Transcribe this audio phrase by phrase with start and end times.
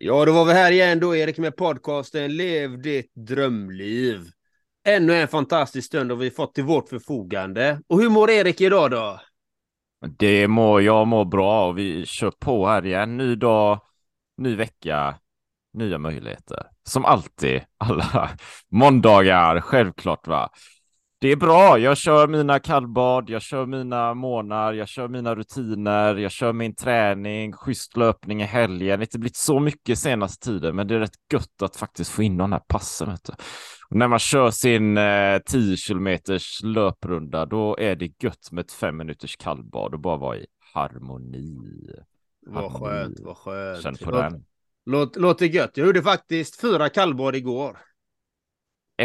[0.00, 4.20] Ja, då var vi här igen då Erik med podcasten Lev ditt drömliv.
[4.86, 7.80] Ännu en fantastisk stund har vi fått till vårt förfogande.
[7.86, 9.20] Och hur mår Erik idag då?
[10.18, 13.16] Det mår, jag mår bra och vi kör på här igen.
[13.16, 13.80] Ny dag,
[14.36, 15.14] ny vecka,
[15.74, 16.66] nya möjligheter.
[16.82, 18.30] Som alltid, alla
[18.68, 20.50] måndagar, självklart va.
[21.20, 21.78] Det är bra.
[21.78, 26.74] Jag kör mina kallbad, jag kör mina månader, jag kör mina rutiner, jag kör min
[26.74, 28.78] träning, schysst löpning i helgen.
[28.88, 32.10] Det har inte blivit så mycket senaste tiden, men det är rätt gött att faktiskt
[32.10, 33.10] få in de här passen.
[33.10, 33.32] Vet du.
[33.90, 38.72] Och när man kör sin eh, 10 kilometers löprunda, då är det gött med ett
[38.72, 41.56] fem minuters kallbad och bara vara i harmoni.
[42.46, 43.82] Vad skönt, vad skönt.
[43.82, 44.44] Känn på Låt- den.
[44.86, 45.76] Låt, låter gött.
[45.76, 47.78] Jag gjorde faktiskt fyra kallbad igår.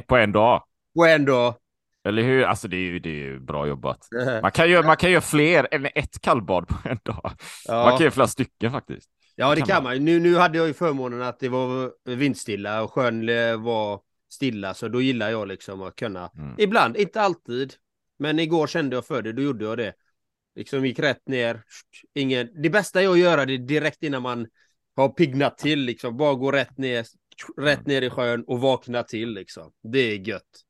[0.08, 0.64] På en dag.
[0.96, 1.56] Och en dag.
[2.04, 2.44] Eller hur?
[2.44, 4.08] Alltså det är ju, det är ju bra jobbat.
[4.42, 7.22] Man kan, göra, man kan göra fler än ett kallbad på en dag.
[7.24, 7.36] Man
[7.66, 9.10] Ja, kan göra flera stycken faktiskt.
[9.36, 10.06] ja det kan kan man.
[10.06, 13.26] Nu, nu hade jag ju förmånen att det var vindstilla och sjön
[13.64, 14.00] var
[14.32, 14.74] stilla.
[14.74, 16.32] Så då gillar jag liksom att kunna.
[16.38, 16.56] Mm.
[16.58, 17.74] Ibland, inte alltid.
[18.20, 19.94] Men igår kände jag för det, då gjorde jag det.
[20.56, 21.62] Liksom gick rätt ner.
[22.14, 22.50] Ingen...
[22.64, 24.48] Det bästa är att göra det direkt innan man
[24.96, 25.80] har piggnat till.
[25.80, 26.18] Liksom.
[26.18, 27.06] Bara gå rätt ner,
[27.58, 29.34] rätt ner i sjön och vakna till.
[29.34, 29.72] Liksom.
[29.94, 30.62] Det är gött.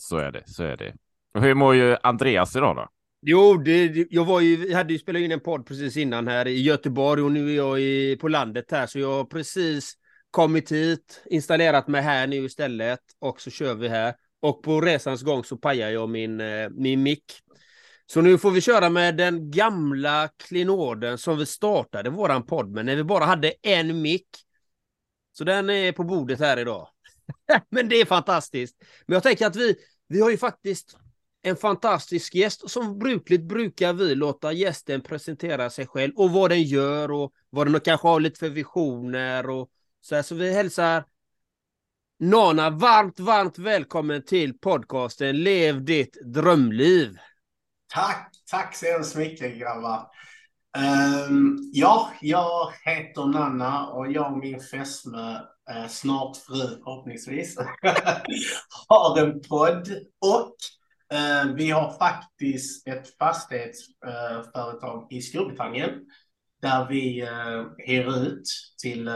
[0.00, 0.94] Så är det, så är det.
[1.34, 2.88] Och hur mår ju Andreas idag då?
[3.22, 6.62] Jo, det, jag var ju, hade ju spelat in en podd precis innan här i
[6.62, 9.94] Göteborg och nu är jag i, på landet här så jag har precis
[10.30, 14.14] kommit hit, installerat mig här nu istället och så kör vi här.
[14.42, 17.24] Och på resans gång så pajar jag min, eh, min mick.
[18.06, 22.86] Så nu får vi köra med den gamla klinoden som vi startade våran podd med
[22.86, 24.28] när vi bara hade en mick.
[25.32, 26.88] Så den är på bordet här idag.
[27.70, 28.76] Men det är fantastiskt.
[29.06, 29.76] Men jag tänker att vi,
[30.10, 30.96] vi har ju faktiskt
[31.42, 32.70] en fantastisk gäst.
[32.70, 37.72] Som brukligt brukar vi låta gästen presentera sig själv och vad den gör och vad
[37.72, 40.22] den kanske har lite för visioner och så här.
[40.22, 41.04] Så vi hälsar
[42.18, 47.18] Nana varmt, varmt välkommen till podcasten Lev ditt drömliv.
[47.92, 50.06] Tack, tack så hemskt mycket grabbar.
[51.28, 55.38] Um, ja, jag heter Nanna och jag och min fästmö,
[55.70, 57.56] Eh, snart fru förhoppningsvis,
[58.88, 59.88] har en podd
[60.20, 60.56] och
[61.16, 65.90] eh, vi har faktiskt ett fastighetsföretag eh, i Storbritannien
[66.62, 68.42] där vi eh, hyr ut
[68.82, 69.10] till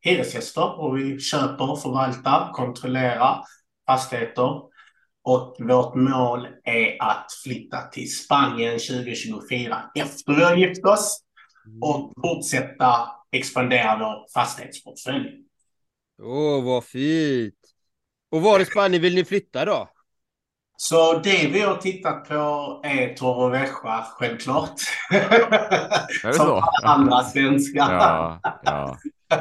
[0.00, 3.44] hyresgäster och vi köper, förvaltar, kontrollerar
[3.86, 4.60] fastigheter
[5.22, 11.20] och vårt mål är att flytta till Spanien 2024 efter vi har gift oss
[11.80, 15.49] och fortsätta expandera vår fastighetsportfölj.
[16.22, 17.54] Åh, vad fint!
[18.30, 19.88] Och var i Spanien vill ni flytta då?
[20.76, 24.80] Så det vi har tittat på är Torrevieja, självklart.
[25.10, 26.56] det Som så?
[26.56, 27.92] alla andra svenskar.
[27.92, 28.98] Ja, ja.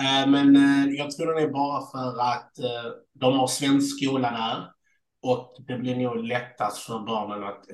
[0.00, 4.30] Eh, Men eh, jag tror det är bara för att eh, de har svensk skola
[4.30, 4.66] där
[5.30, 7.64] och det blir nog lättast för barnen att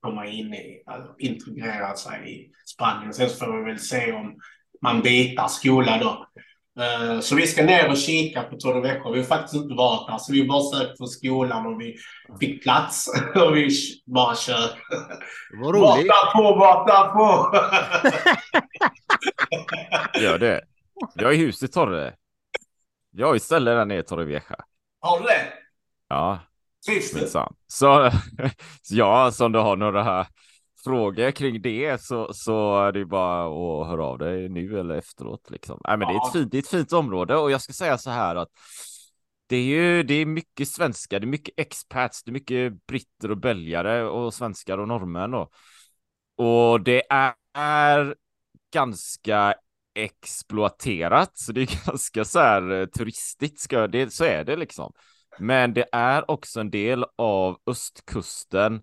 [0.00, 3.12] komma in i, alltså, integrera sig i Spanien.
[3.14, 4.36] Sen så får vi väl se om
[4.82, 6.26] man byter skola då.
[6.80, 9.10] Eh, Så vi ska ner och kika på Torrevieja.
[9.10, 11.96] Vi har faktiskt inte varit där, så vi har bara sökt på skolan och vi
[12.40, 13.70] fick plats och vi
[14.06, 14.70] bara kör.
[15.62, 16.06] Vad roligt!
[16.08, 17.56] Borta på, borta på!
[20.20, 20.60] Gör det.
[21.14, 22.14] Jag är hus i Torre.
[23.10, 24.56] Jag har ju ställe där nere i Torrevieja.
[25.00, 25.52] Har du det?
[26.08, 26.38] Ja,
[26.86, 27.26] Trivs du?
[27.26, 28.10] Så, så
[28.90, 30.26] ja, så om du har några här
[30.86, 35.50] frågor kring det så, så är det bara att höra av dig nu eller efteråt
[35.50, 35.80] liksom.
[35.84, 36.26] Nej, men det är Ja.
[36.28, 38.48] ett fint, det är ett fint område och jag ska säga så här att
[39.46, 43.30] det är ju, det är mycket svenskar, det är mycket expats, det är mycket britter
[43.30, 45.52] och belgare och svenskar och norrmän och,
[46.36, 48.14] och det är, är
[48.72, 49.54] ganska
[49.94, 54.92] exploaterat, så det är ganska så här eh, turistigt, ska, det, så är det liksom.
[55.38, 58.82] Men det är också en del av östkusten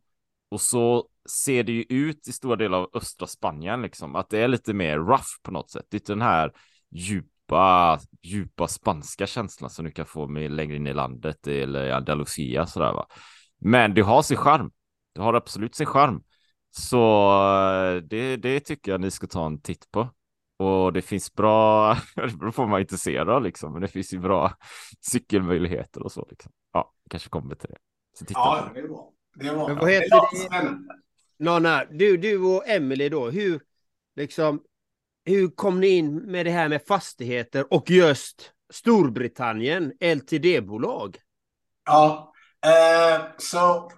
[0.49, 4.39] och så ser det ju ut i stora delar av östra Spanien liksom, att det
[4.39, 5.85] är lite mer rough på något sätt.
[5.89, 6.51] Det är inte den här
[6.91, 11.91] djupa, djupa spanska känslan som du kan få med längre in i landet eller i
[11.91, 13.07] Andalusia sådär va.
[13.59, 14.71] Men det har sin charm.
[15.13, 16.23] Det har absolut sin charm.
[16.71, 17.31] Så
[17.71, 20.09] eh, det, det tycker jag ni ska ta en titt på.
[20.57, 23.87] Och det finns bra, det beror på vad man är intresserad av liksom, men det
[23.87, 24.53] finns ju bra
[25.11, 26.51] cykelmöjligheter och så liksom.
[26.73, 27.77] Ja, kanske kommer till det.
[28.19, 29.09] Så titta Ja, det är bra.
[29.35, 29.67] Det är bra.
[29.67, 30.09] Men vad heter
[30.51, 30.77] det?
[31.43, 33.61] Nana, du, du och Emily då, hur,
[34.15, 34.61] liksom,
[35.25, 41.17] hur kom ni in med det här med fastigheter och just Storbritannien, LTD-bolag?
[41.85, 42.33] Ja,
[42.65, 43.91] eh, så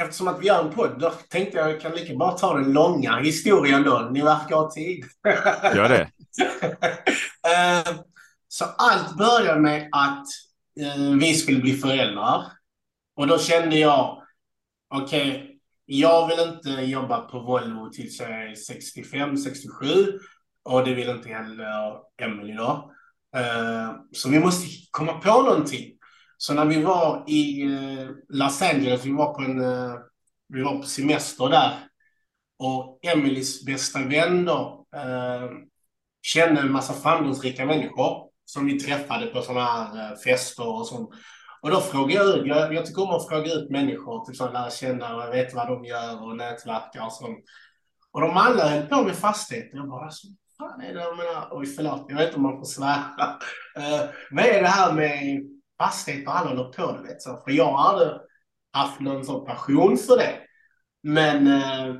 [0.00, 2.72] eftersom att vi gör en podd, då tänkte jag jag kan lika bra ta den
[2.72, 4.08] långa historien då.
[4.12, 5.04] Ni verkar ha tid.
[5.74, 6.10] Gör det.
[8.48, 10.26] Så allt började med att
[10.80, 12.44] eh, vi skulle bli föräldrar.
[13.16, 14.22] Och då kände jag,
[14.94, 15.57] okej, okay,
[15.90, 20.18] jag vill inte jobba på Volvo tills jag är 65, 67.
[20.64, 22.92] Och det vill inte heller Emelie då.
[23.36, 25.92] Eh, så vi måste komma på någonting.
[26.36, 29.94] Så när vi var i eh, Los Angeles, vi var på en eh,
[30.48, 31.74] vi var på semester där.
[32.58, 34.86] Och Emelies bästa vän då,
[36.22, 41.10] kände en massa framgångsrika människor som vi träffade på sådana här fester och sånt.
[41.60, 44.50] Och då frågade jag ut, jag, jag tycker om att fråga ut människor, typ så
[44.50, 47.44] lära känna och veta vad de gör och nätverka och sånt.
[48.12, 49.76] Och de alla höll på med fastigheter.
[49.76, 50.26] Jag bara, alltså,
[50.58, 51.48] fan är det jag menar?
[51.50, 53.38] Oj, förlåt, jag vet inte om man får svära.
[53.78, 55.40] Uh, vad är det här med
[55.78, 57.02] fastigheter alla håller på med?
[57.02, 58.20] Vet, så, för jag har aldrig
[58.72, 60.34] haft någon sån passion för det.
[61.02, 61.96] Men uh,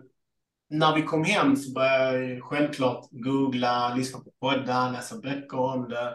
[0.71, 5.89] när vi kom hem så började jag självklart googla, lyssna på poddar, läsa böcker om
[5.89, 6.15] det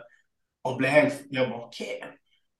[0.61, 2.09] och blev helt, jag bara okej, okay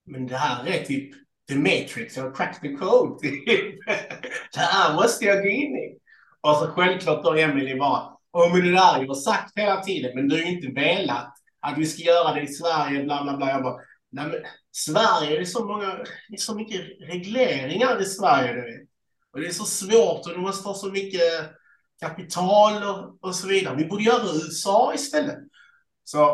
[0.05, 1.13] men det här är typ
[1.47, 3.29] The Matrix, jag har cracked the code.
[4.53, 5.97] det här måste jag gå in i.
[6.41, 10.11] Och så självklart då Emelie, bara, och men det där har jag sagt hela tiden,
[10.15, 13.37] men du har ju inte velat att vi ska göra det i Sverige, bla bla
[13.37, 13.49] bla.
[13.49, 13.79] Jag bara,
[14.11, 14.39] nej men
[14.71, 15.87] Sverige, det är så många,
[16.29, 18.89] det är så mycket regleringar i Sverige, du vet.
[19.33, 21.21] Och det är så svårt och du måste ha så mycket
[21.99, 23.75] kapital och, och så vidare.
[23.75, 25.39] Vi borde göra USA istället.
[26.03, 26.33] Så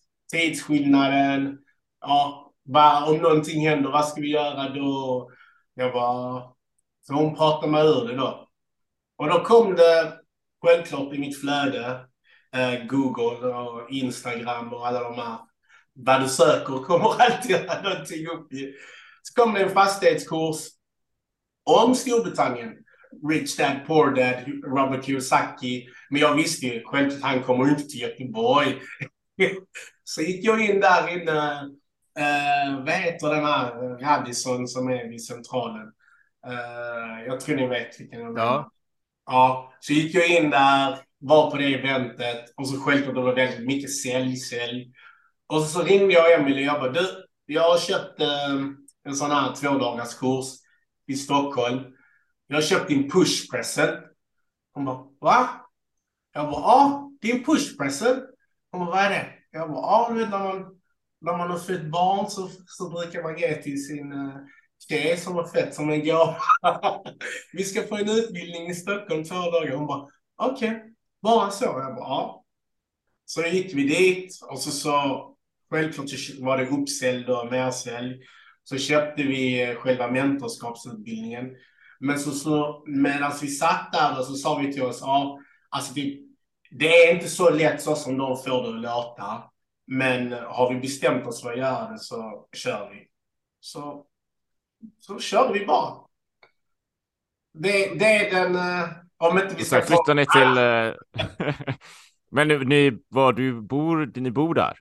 [0.31, 1.57] Tidsskillnaden.
[2.01, 5.29] Ja, bara, om någonting händer, vad ska vi göra då?
[5.73, 6.43] Jag bara...
[7.01, 8.47] Så hon pratade mig ur det då.
[9.17, 10.13] Och då kom det
[10.65, 12.05] självklart i mitt flöde,
[12.55, 15.37] eh, Google och Instagram och alla de här.
[15.93, 18.47] Vad du söker kommer alltid någonting upp
[19.21, 20.67] Så kom det en fastighetskurs
[21.63, 22.77] om Storbritannien.
[23.29, 25.87] Rich Dad, Poor Dad, Robert Kiyosaki.
[26.09, 28.81] Men jag visste ju självklart, han kommer inte till Göteborg.
[30.15, 31.69] Så gick jag in där inne,
[32.19, 33.71] eh, vad heter den här
[34.01, 35.91] Radisson som är vid centralen?
[36.47, 38.45] Eh, jag tror ni vet vilken det är.
[38.45, 38.71] Ja.
[39.25, 43.35] Ja, så gick jag in där, var på det eventet och så självklart det var
[43.35, 44.91] väldigt mycket sälj, sälj.
[45.47, 48.55] Och så ringde jag Emelie och jag bara, du, jag har köpt eh,
[49.03, 50.45] en sån här tvådagars kurs
[51.07, 51.81] i Stockholm.
[52.47, 53.99] Jag har köpt din push present.
[54.73, 55.49] Hon bara, va?
[56.33, 58.23] Jag bara, ja, din push present.
[58.71, 59.40] Hon bara, vad är det?
[59.51, 60.65] Jag bara, ja, du vet när man,
[61.21, 64.35] när man har fött barn så, så brukar man ge till sin uh,
[64.89, 66.37] tjej som har fett som en gåva.
[67.53, 69.75] Vi ska få en utbildning i Stockholm två dagar.
[69.75, 70.81] Hon bara, okej, okay,
[71.21, 71.65] bara så.
[71.65, 72.45] Jag bara, ja.
[73.25, 75.27] Så gick vi dit och så, så
[75.69, 78.19] självklart var det uppsälj och mersälj.
[78.63, 81.49] Så köpte vi eh, själva mentorskapsutbildningen.
[81.99, 85.39] Men så, så medan vi satt där och så sa vi till oss, ja,
[85.69, 86.30] alltså typ
[86.71, 89.43] det är inte så lätt så som de får det att låta.
[89.87, 93.07] Men har vi bestämt oss för att göra det så kör vi.
[93.59, 94.05] Så,
[94.99, 95.93] så körde vi bara.
[97.53, 98.55] Det, det är den...
[98.55, 99.81] Uh, om inte vi ska...
[99.81, 100.57] flyttar ni till...
[100.57, 101.65] Uh,
[102.31, 104.77] men ni, var du bor, ni bor där?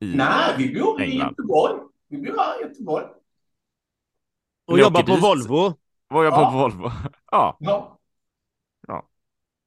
[0.00, 1.80] Nej, vi bor i Göteborg.
[2.08, 3.06] Vi bor här i Göteborg.
[4.66, 5.22] Och jobbar på dit.
[5.22, 5.74] Volvo.
[6.14, 6.50] Och jobbar ja.
[6.50, 6.90] på Volvo.
[7.30, 7.56] ja.
[7.60, 7.95] ja.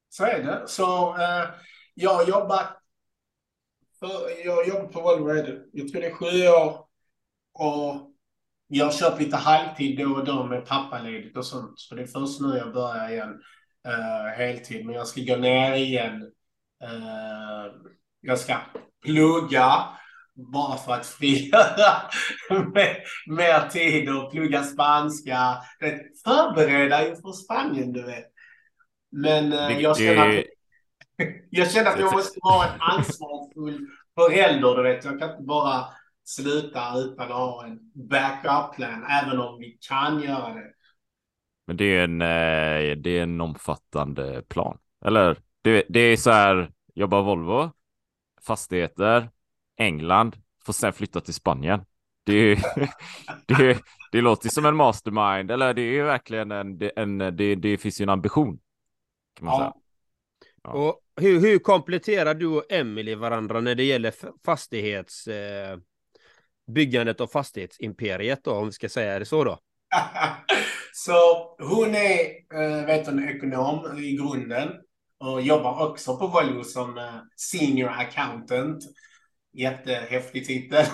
[0.10, 0.63] Så är det.
[0.68, 1.50] Så eh,
[1.94, 2.80] jag jobbar
[4.00, 5.34] för, jag jobbar på Volvo,
[5.74, 6.86] jag tror det är sju år.
[7.54, 8.10] Och
[8.68, 11.80] jag har kört lite halvtid då och då med pappaledigt och sånt.
[11.80, 13.42] Så det är först nu jag börjar igen
[13.88, 14.86] eh, heltid.
[14.86, 16.32] Men jag ska gå ner igen.
[16.84, 17.74] Eh,
[18.22, 18.58] jag ska
[19.04, 19.84] plugga
[20.54, 22.01] bara för att frigöra
[23.28, 25.58] mer tid och plugga spanska.
[26.24, 28.25] Förbereda inför Spanien, du vet.
[29.12, 30.46] Men uh, jag känner att,
[31.50, 35.06] jag känner att jag måste vara en ansvarsfull förälder, du vet.
[35.06, 35.86] Jag kan inte bara
[36.24, 40.74] sluta utan att ha en backup-plan, även om vi kan göra det.
[41.68, 44.78] Men det är en, eh, det är en omfattande plan.
[45.06, 47.72] Eller det, det är så här, jobba Volvo,
[48.48, 49.30] fastigheter,
[49.78, 50.36] England,
[50.66, 51.86] får sen flytta till Spanien.
[52.24, 52.56] Det,
[53.46, 58.01] det, det låter som en mastermind, eller det är verkligen en, en det, det finns
[58.01, 58.60] ju en ambition.
[59.39, 59.60] Kan man ja.
[59.60, 59.74] säga.
[60.63, 60.72] Ja.
[60.72, 64.13] Och hur, hur kompletterar du och Emily varandra när det gäller
[64.46, 65.27] fastighets...
[65.27, 65.77] Eh,
[66.69, 69.60] byggandet av fastighetsimperiet då, om vi ska säga det så då?
[70.93, 71.13] så
[71.60, 72.19] hon är
[72.53, 74.69] äh, vet hon, ekonom i grunden
[75.17, 78.84] och jobbar också på Volvo som äh, senior accountant.
[79.53, 80.86] Jättehäftig titel.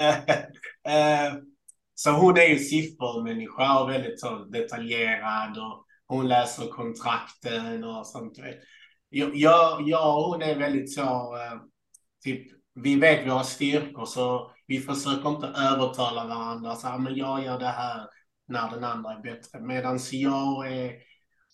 [0.00, 1.34] äh,
[1.94, 5.81] så hon är ju siffermänniska och väldigt så detaljerad och
[6.12, 8.38] hon läser kontrakten och sånt.
[9.08, 11.02] Jag, jag, jag och hon är väldigt så,
[11.36, 11.60] eh,
[12.24, 16.74] typ, vi vet våra styrkor så vi försöker inte övertala varandra.
[16.74, 18.06] Så här, men jag gör det här
[18.48, 19.60] när den andra är bättre.
[19.60, 20.92] Medan jag är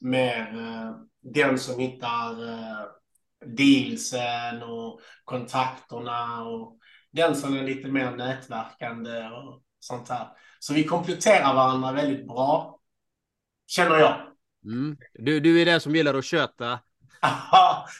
[0.00, 2.84] mer eh, den som hittar eh,
[3.46, 6.78] dealsen och kontakterna och
[7.10, 10.28] den som är lite mer nätverkande och sånt här.
[10.58, 12.80] Så vi kompletterar varandra väldigt bra,
[13.66, 14.28] känner jag.
[14.68, 14.96] Mm.
[15.14, 16.80] Du, du är den som gillar att köta.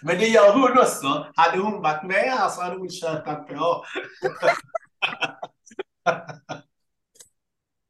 [0.03, 1.27] men det gör hon också.
[1.35, 3.85] Hade hon varit med här så hade hon kötat på.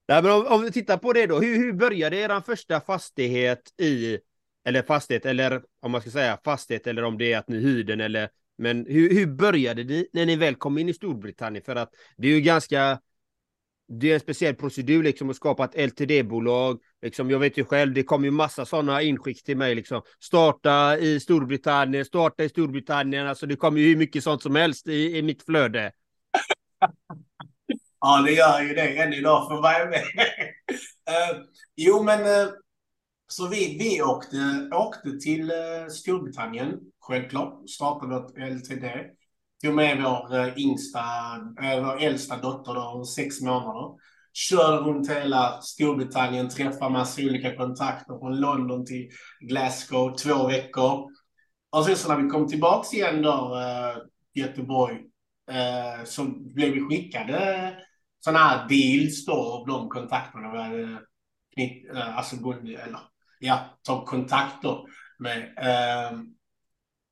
[0.09, 3.81] Nej, men om, om, vi tittar på det då, hur, hur började er första fastighet
[3.81, 4.19] i,
[4.65, 7.93] eller fastighet, eller om man ska säga fastighet, eller om det är att ni hyrde
[7.93, 11.65] den, eller, men hur, hur började ni när ni väl kom in i Storbritannien?
[11.65, 13.01] För att det är ju ganska,
[13.89, 16.79] det är en speciell procedur liksom att skapa ett LTD-bolag.
[17.03, 19.75] Liksom, jag vet ju själv, det kom ju massa sådana inskick till mig.
[19.75, 20.03] Liksom.
[20.21, 23.27] Starta i Storbritannien, starta i Storbritannien.
[23.27, 25.93] Alltså det kommer ju hur mycket sånt som helst i, i mitt flöde.
[28.01, 30.01] Ja, det gör ju det än idag för mig med.
[30.01, 31.45] uh,
[31.77, 32.53] jo, men uh,
[33.29, 34.37] så vi, vi åkte,
[34.73, 37.71] åkte till uh, Storbritannien, självklart.
[37.71, 38.85] Startade vårt LTD.
[39.63, 41.01] Tog med vår eh, yngsta,
[41.63, 43.99] eh, vår äldsta dotter då, sex månader.
[44.33, 49.09] Körde runt hela Storbritannien, träffade massa olika kontakter från London till
[49.41, 51.07] Glasgow, två veckor.
[51.71, 54.03] Och sen så när vi kom tillbaks igen då, eh,
[54.35, 54.99] Göteborg,
[56.05, 57.73] så blev vi skickade
[58.21, 60.99] sådana här deals då av de kontakterna vi hade
[61.55, 63.01] knitt, alltså eller
[63.41, 64.79] ja, tog kontakter
[65.19, 65.49] med.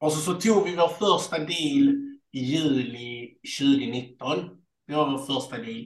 [0.00, 4.50] Och så, så tog vi vår första deal i juli 2019.
[4.86, 5.84] Det var vår första deal.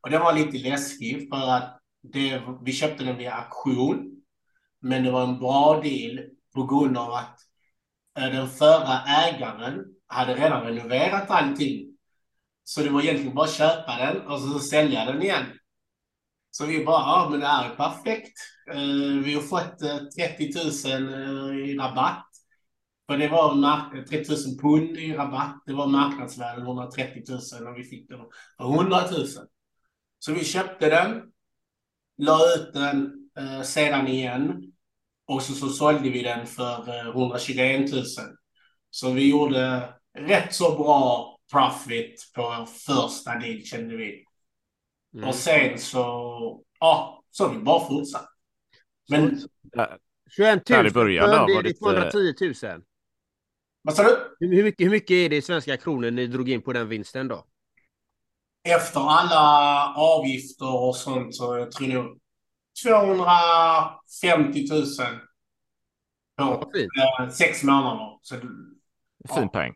[0.00, 4.22] Och det var lite läskigt för att det, vi köpte den via auktion.
[4.80, 6.20] Men det var en bra deal
[6.54, 7.38] på grund av att
[8.18, 11.96] eh, den förra ägaren hade redan renoverat allting
[12.64, 15.46] så det var egentligen bara att köpa den och så sälja den igen.
[16.50, 18.38] Så vi bara, ja men det här är perfekt.
[18.72, 22.29] Eh, vi har fått eh, 30 000 i rabatt.
[23.10, 25.62] För det var 30 000 pund i rabatt.
[25.66, 27.22] Det var marknadsvärdet 130
[27.60, 28.18] 000 och vi fick den
[28.58, 29.26] för 100 000.
[30.18, 31.22] Så vi köpte den,
[32.18, 34.72] la ut den uh, sedan igen
[35.26, 38.04] och så, så sålde vi den för 121 000.
[38.90, 44.24] Så vi gjorde rätt så bra profit på vår första deal kände vi.
[45.14, 45.28] Mm.
[45.28, 48.28] Och sen så, ja, så har vi bara fortsatt.
[49.08, 49.40] Men...
[50.36, 52.34] 21 000 i början då, var det 210
[52.66, 52.82] 000.
[53.82, 54.36] Vad sa du?
[54.40, 57.28] Hur mycket, hur mycket är det i svenska kronor ni drog in på den vinsten
[57.28, 57.46] då?
[58.68, 62.18] Efter alla avgifter och sånt så jag tror jag
[62.84, 64.86] 250 000
[66.40, 68.18] på ja, eh, sex månader.
[68.22, 68.48] Så, fin
[69.28, 69.48] ja.
[69.48, 69.74] peng.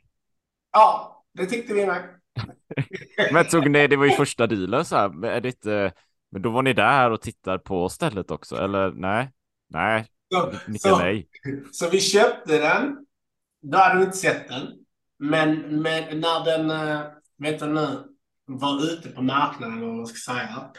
[0.73, 2.21] Ja, det tyckte vi med.
[3.33, 5.93] men tog ni, det var ju första dealen så här, är det inte,
[6.31, 9.31] men då var ni där och tittar på stället också, eller nej?
[9.69, 11.29] Nej, så, så, nej.
[11.73, 13.07] så vi köpte den,
[13.65, 14.69] då hade vi inte sett den,
[15.19, 17.01] men, men när den, eh,
[17.39, 18.05] vet du nu,
[18.47, 20.71] var ute på marknaden, vad man ska säga,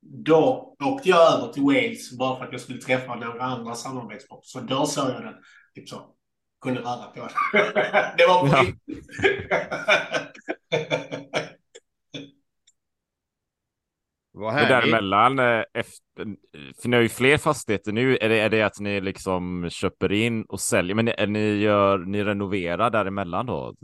[0.00, 4.50] då åkte jag över till Wales bara för att jag skulle träffa några andra samarbetspartners.
[4.50, 5.34] Så då såg jag den,
[5.74, 6.14] typ så,
[6.60, 8.14] kunde röra på det.
[8.18, 8.64] det var på ja.
[14.42, 14.68] Vad härligt.
[14.68, 16.24] däremellan, eh, efter,
[16.82, 18.16] för ni har ju fler fastigheter nu.
[18.16, 20.94] Är det, är det att ni liksom köper in och säljer?
[20.94, 23.74] Men är ni, gör, ni renoverar däremellan då?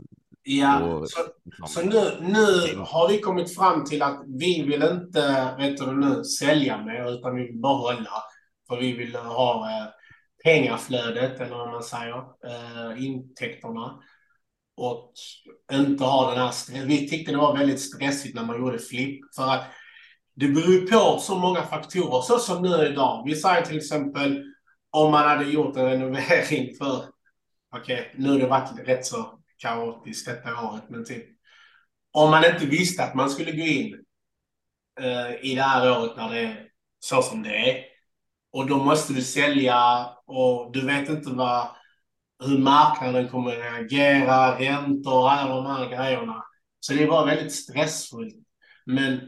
[0.43, 1.67] Ja, Och- så, liksom?
[1.67, 6.23] så nu, nu har vi kommit fram till att vi vill inte, vet du nu,
[6.23, 8.11] sälja mer, utan vi vill behålla.
[8.69, 9.87] För vi vill ha eh,
[10.43, 13.99] pengaflödet, eller vad man säger, eh, intäkterna.
[14.77, 15.13] Och
[15.71, 16.85] inte ha den här.
[16.85, 19.19] Vi tyckte det var väldigt stressigt när man gjorde flipp.
[19.35, 19.63] För att
[20.39, 23.23] det beror ju på så många faktorer, så som nu idag.
[23.25, 24.43] Vi säger till exempel
[24.89, 27.05] om man hade gjort en renovering för,
[27.75, 31.25] okej, nu har det varit rätt så kaotiskt detta året, men typ
[32.11, 34.03] om man inte visste att man skulle gå in
[35.01, 36.67] eh, i det här året när det är
[36.99, 37.83] så som det är
[38.51, 41.67] och då måste du sälja och du vet inte vad,
[42.45, 46.43] hur marknaden kommer att reagera, räntor och alla de här grejerna.
[46.79, 48.35] Så det var väldigt stressfullt.
[48.85, 49.19] Men,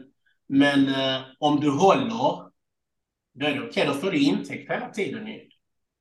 [0.48, 2.08] men eh, om du håller,
[3.34, 5.24] då är det okej, då får du intäkt hela tiden.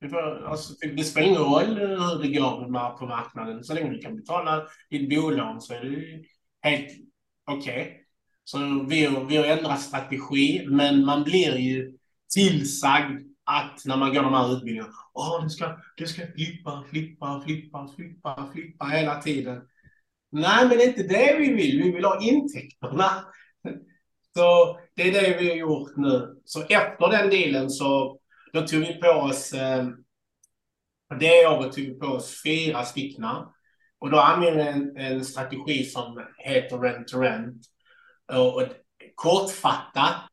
[0.02, 2.64] Det, får, alltså, det spelar ingen roll hur det går
[2.98, 3.64] på marknaden.
[3.64, 6.24] Så länge du kan betala ditt bolån så är det
[6.70, 6.90] helt
[7.52, 7.98] okej.
[8.44, 11.98] Så vi, har- vi har ändrat strategi, men man blir ju
[12.34, 17.42] tillsagd att när man går de här utbildningarna, åh, du ska, du ska flippa, flippa,
[17.46, 19.62] flippa, flippa, flippa hela tiden.
[20.32, 21.84] Nej, men det är inte det vi vill.
[21.84, 23.10] Vi vill ha intäkterna.
[24.36, 26.42] Så det är det vi har gjort nu.
[26.46, 28.20] Så efter den dealen så
[28.54, 29.88] då tog vi på oss, eh,
[31.20, 33.26] det året tog vi på oss fyra stycken.
[34.00, 37.66] Och då använde vi en, en strategi som heter rent to rent.
[38.34, 38.68] Och, och
[39.16, 40.32] kortfattat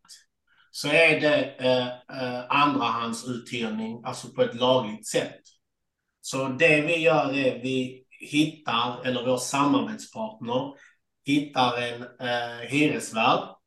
[0.71, 5.40] så är det eh, eh, andrahandsuthyrning, alltså på ett lagligt sätt.
[6.21, 10.75] Så det vi gör är vi hittar, eller vår samarbetspartner
[11.25, 13.58] hittar en eh, hyresvärd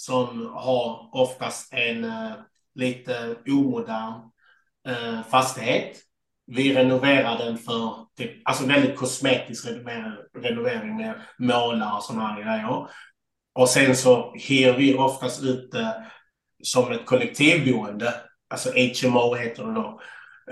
[0.00, 2.32] som har oftast en eh,
[2.74, 4.14] lite omodern
[4.88, 5.96] eh, fastighet.
[6.46, 9.66] Vi renoverar den för typ, alltså väldigt kosmetisk
[10.38, 12.86] renovering, med målar och sådana här grejer.
[13.54, 16.06] Och sen så hyr vi oftast ut det
[16.62, 18.14] som ett kollektivboende,
[18.50, 20.00] alltså HMO heter det då,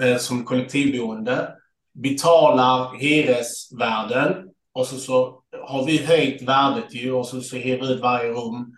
[0.00, 1.54] eh, som kollektivboende.
[1.94, 7.92] Betalar hyresvärden och så, så har vi höjt värdet ju och så, så hyr vi
[7.92, 8.77] ut varje rum.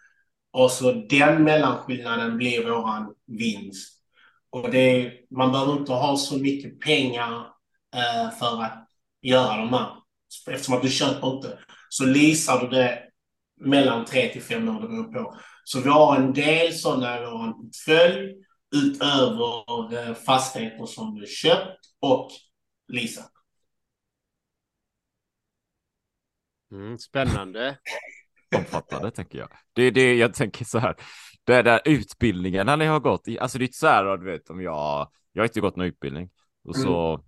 [0.53, 4.03] Och så den mellanskillnaden blir våran vinst.
[4.51, 7.47] Och det, man behöver inte ha så mycket pengar
[7.95, 8.89] eh, för att
[9.23, 9.97] göra de här.
[10.51, 11.59] Eftersom att du köper inte.
[11.89, 13.03] Så leasar du det
[13.61, 15.37] mellan tre till fem år, det beror på.
[15.65, 18.35] Så vi har en del sådana i vår portfölj
[18.75, 22.31] utöver eh, fastigheter som du köpt och
[22.93, 23.31] leasat.
[26.73, 27.79] Mm, spännande
[28.57, 29.49] omfattande tänker jag.
[29.73, 30.95] Det är det jag tänker så här.
[31.45, 35.09] Det där utbildningarna ni har gått alltså det är så här, du vet om jag,
[35.33, 36.31] jag har inte gått någon utbildning
[36.65, 37.21] och så,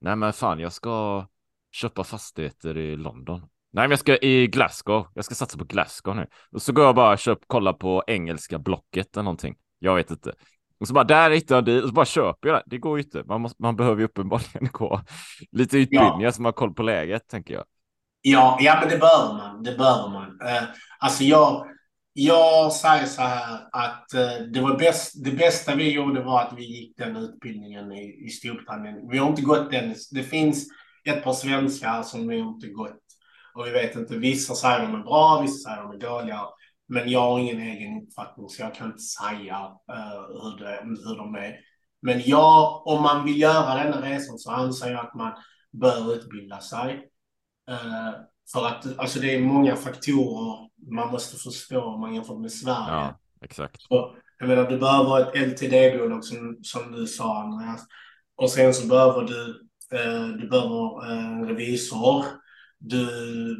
[0.00, 1.26] nej men fan jag ska
[1.72, 3.40] köpa fastigheter i London.
[3.72, 6.26] Nej men jag ska i Glasgow, jag ska satsa på Glasgow nu.
[6.52, 9.56] Och så går jag bara och köp, kolla på engelska blocket eller någonting.
[9.78, 10.34] Jag vet inte.
[10.80, 12.62] Och så bara där hittar jag det och så bara köper jag det.
[12.66, 13.24] Det går ju inte.
[13.24, 15.00] Man, måste, man behöver ju uppenbarligen gå
[15.52, 17.64] lite utbildningar så man har koll på läget tänker jag.
[18.30, 19.62] Ja, ja, men det bör man.
[19.62, 20.40] Det bör man.
[20.40, 20.62] Eh,
[20.98, 21.66] alltså jag,
[22.12, 26.52] jag säger så här att eh, det, var bäst, det bästa vi gjorde var att
[26.56, 29.08] vi gick den utbildningen i, i Storbritannien.
[29.10, 29.94] Vi har inte gått den.
[30.10, 30.66] Det finns
[31.04, 33.00] ett par svenskar som vi inte gått.
[33.54, 36.40] Och vi vet inte, vissa säger de är bra, vissa säger de är dåliga.
[36.88, 39.56] Men jag har ingen egen uppfattning så jag kan inte säga
[39.92, 41.56] eh, hur, det, hur de är.
[42.02, 45.32] Men jag, om man vill göra denna resan så anser jag att man
[45.72, 47.08] bör utbilda sig.
[47.68, 48.10] Eh,
[48.52, 52.88] för att alltså det är många faktorer man måste förstå om man jämför med Sverige.
[52.88, 53.86] Ja, exakt.
[53.88, 57.80] Och, jag menar, du behöver ett LTD-bolag som, som du sa Andreas.
[58.36, 62.24] Och sen så behöver du, eh, du behöver en revisor.
[62.78, 63.06] Du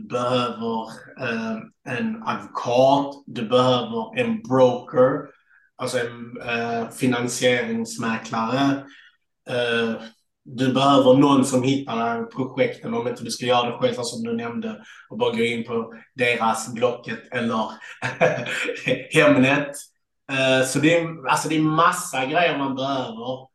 [0.08, 0.86] behöver
[1.20, 1.56] eh,
[1.88, 3.24] en advokat.
[3.26, 5.26] Du behöver en broker.
[5.76, 8.84] Alltså en eh, finansieringsmäklare.
[10.56, 14.36] Du behöver någon som hittar projekten om inte du ska göra det själv som du
[14.36, 17.70] nämnde och bara gå in på deras Blocket eller
[19.14, 19.70] Hemnet.
[20.32, 23.48] Eh, så det är, alltså det är massa grejer man behöver.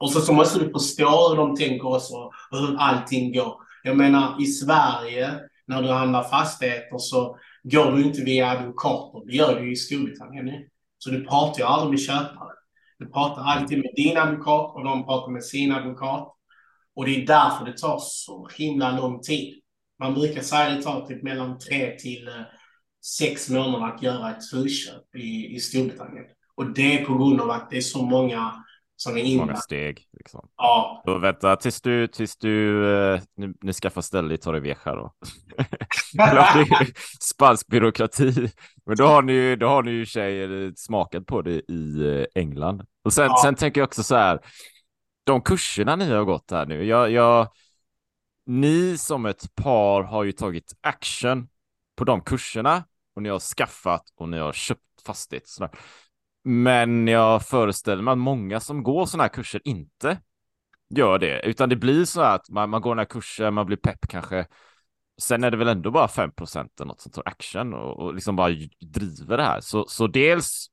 [0.00, 2.14] Och så, så måste du förstå hur de tänker också,
[2.50, 3.54] och hur allting går.
[3.82, 9.26] Jag menar, i Sverige, när du handlar fastigheter så går du inte via advokater.
[9.26, 10.64] Det gör du i Storbritannien.
[10.98, 12.52] Så du pratar ju aldrig med köpare.
[13.00, 16.36] Du pratar alltid med din advokat och de pratar med sin advokat.
[16.94, 19.60] Och det är därför det tar så himla lång tid.
[19.98, 22.34] Man brukar säga att det tar typ mellan tre till eh,
[23.18, 26.24] sex månader att göra ett husköp i, i Storbritannien.
[26.54, 28.64] Och det är på grund av att det är så många
[28.96, 30.06] som är Många steg.
[30.12, 30.48] Liksom.
[30.56, 31.02] Ja.
[31.06, 35.14] Då vänta tills du, tills du eh, nu, nu skaffar ställe i Torrevieja då.
[37.20, 38.50] Spansk byråkrati.
[38.86, 42.42] Men då har ni ju, då har ni ju tjejer smakat på det i eh,
[42.42, 42.82] England.
[43.02, 43.40] Och sen, Ja.
[43.42, 44.40] sen tänker jag också så här.
[45.24, 46.84] De kurserna ni har gått här nu.
[46.84, 47.48] Jag, jag,
[48.46, 51.48] ni som ett par har ju tagit action
[51.96, 52.84] på de kurserna
[53.14, 55.48] och ni har skaffat och ni har köpt fastighet.
[55.48, 55.70] Sådär.
[56.44, 60.18] Men jag föreställer mig att många som går sådana här kurser inte
[60.94, 63.76] gör det, utan det blir så att man, man går den här kursen, man blir
[63.76, 64.46] pepp kanske.
[65.20, 68.36] Sen är det väl ändå bara 5% eller något som tar action och, och liksom
[68.36, 69.60] bara driver det här.
[69.60, 70.66] Så, så dels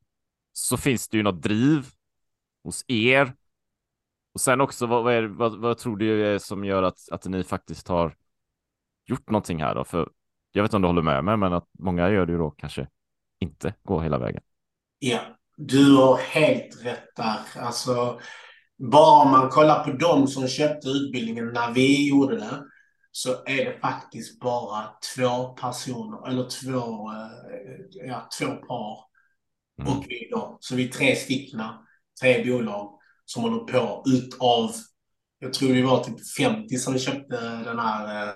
[0.54, 1.86] så finns det ju något driv
[2.64, 3.34] hos er.
[4.34, 7.26] Och sen också, vad, vad, är, vad, vad tror du är som gör att, att
[7.26, 8.16] ni faktiskt har
[9.06, 9.84] gjort någonting här då?
[9.84, 10.10] För
[10.52, 12.52] jag vet inte om du håller med mig, men att många gör det ju då
[12.52, 12.88] kanske
[13.40, 14.42] inte går hela vägen.
[15.00, 15.20] Ja,
[15.58, 17.40] du har helt rätt där.
[17.56, 18.20] Alltså,
[18.78, 22.64] bara om man kollar på de som köpte utbildningen när vi gjorde det
[23.12, 29.08] så är det faktiskt bara två personer, eller två, eh, ja, två par
[29.82, 29.94] Mm.
[29.94, 30.58] och vi då.
[30.60, 31.62] Så vi är tre stycken,
[32.22, 32.94] tre bolag
[33.26, 34.72] som håller på utav,
[35.40, 38.28] jag tror vi var typ 50 som köpte den här.
[38.28, 38.34] eh,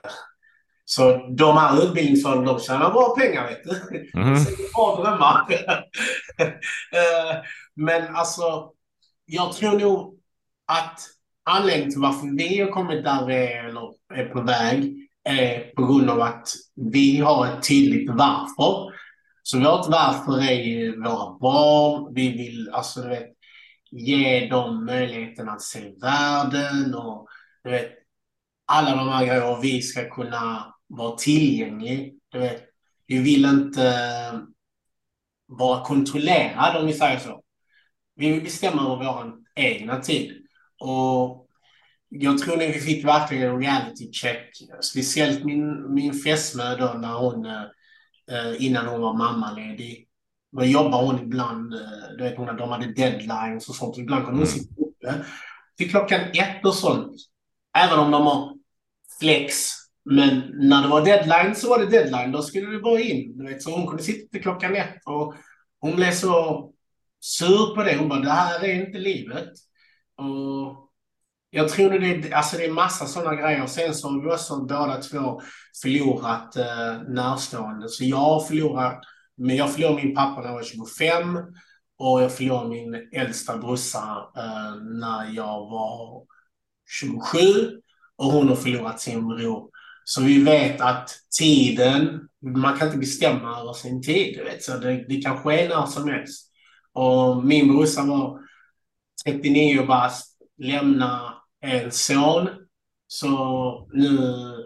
[0.86, 4.10] Så de här utbildningsföretagen, de tjänar bra pengar vet du.
[4.20, 4.38] Mhm.
[4.40, 5.48] Så det är bra drömmar.
[6.94, 7.38] Eh,
[7.76, 8.72] Men alltså,
[9.26, 10.20] jag tror nog
[10.68, 11.00] att
[11.44, 15.86] anledningen till varför vi har kommit där vi är, eller är på väg, är på
[15.86, 16.48] grund av att
[16.94, 18.94] vi har ett tydligt varför.
[19.44, 22.14] Så vårt varför är ju våra barn.
[22.14, 23.28] Vi vill alltså, du vet,
[23.92, 27.28] ge dem möjligheten att se världen och
[27.64, 27.92] du vet,
[28.66, 29.48] alla de här grejerna.
[29.48, 32.12] Och vi ska kunna vara tillgängliga.
[32.30, 32.64] Du vet,
[33.08, 34.40] vi vill inte eh,
[35.48, 37.44] vara kontrollerade om vi säger så.
[38.16, 40.32] Vi vill bestämma över vår egna tid.
[40.80, 41.48] Och
[42.10, 44.50] jag tror att vi fick verkligen en reality check.
[44.82, 47.64] Speciellt min, min fästmö då när hon, eh,
[48.32, 50.08] eh, innan hon var mammaledig.
[50.52, 51.80] Då jobbar hon ibland, eh,
[52.18, 53.98] du vet hon, de hade deadlines och sånt.
[53.98, 54.60] Ibland kunde hon Mm.
[54.60, 55.26] sitta uppe
[55.78, 57.12] till klockan ett och sånt.
[57.78, 58.54] Även om de har
[59.20, 59.70] flex.
[60.06, 62.32] Men när det var deadline så var det deadline.
[62.32, 63.38] Då skulle det vara in.
[63.38, 64.96] Du vet, så hon kunde sitta till klockan ett.
[65.06, 65.34] Och
[65.80, 66.68] hon blev så
[67.20, 67.98] sur på det.
[68.00, 69.50] Hon bara, det här är inte livet.
[70.18, 70.90] Och
[71.50, 73.66] jag tror det är, alltså det är massa sådana grejer.
[73.66, 75.42] Sen så har vi också båda två
[75.82, 77.90] förlorat eh, närstående.
[77.90, 79.00] Så jag har förlorat,
[79.42, 81.38] men jag förlorade min pappa när jag var 25.
[81.98, 86.24] Och jag förlorade min äldsta brorsa eh, när jag var
[87.00, 87.38] 27.
[88.16, 89.70] Och hon har förlorat sin bror.
[90.04, 94.40] Så vi vet att tiden, man kan inte bestämma över sin tid.
[94.44, 96.52] Vet, så det, det kan ske när som helst.
[96.94, 98.40] Och min brorsa var
[99.26, 102.50] 39 bast, lämna en son.
[103.08, 104.18] Så nu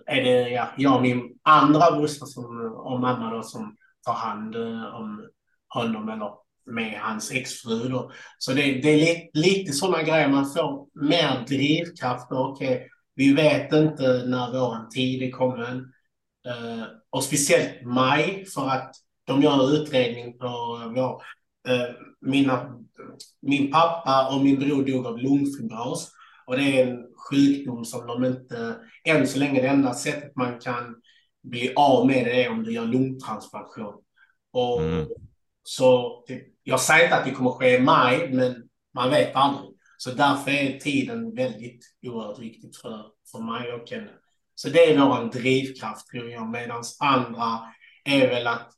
[0.05, 4.55] är det ja, jag och min andra brorsa som, och mamma då, som ta hand
[4.55, 5.27] eh, om
[5.67, 6.31] honom eller
[6.65, 7.89] med hans exfru.
[7.89, 8.11] Då.
[8.37, 10.27] Så det, det är lite, lite sådana grejer.
[10.27, 12.27] Man får mer drivkraft.
[12.31, 15.77] Okej, okay, vi vet inte när vår tid är kommen.
[16.47, 20.47] Uh, och speciellt maj, för att de gör utredning på
[20.95, 21.21] vår,
[21.69, 22.79] Uh, mina,
[23.41, 26.11] min pappa och min bror dog av lungfibros.
[26.45, 30.59] Och det är en sjukdom som de inte, än så länge det enda sättet man
[30.59, 30.95] kan
[31.49, 33.93] bli av med det om du gör lungtransplantation.
[34.51, 35.07] Och Mm.
[35.63, 39.71] så typ, jag säger inte att det kommer ske i maj, men man vet aldrig.
[39.97, 44.11] Så därför är tiden väldigt oerhört viktigt för, för mig och henne.
[44.55, 47.59] Så det är vår drivkraft tror jag, medan andra
[48.05, 48.71] är väl att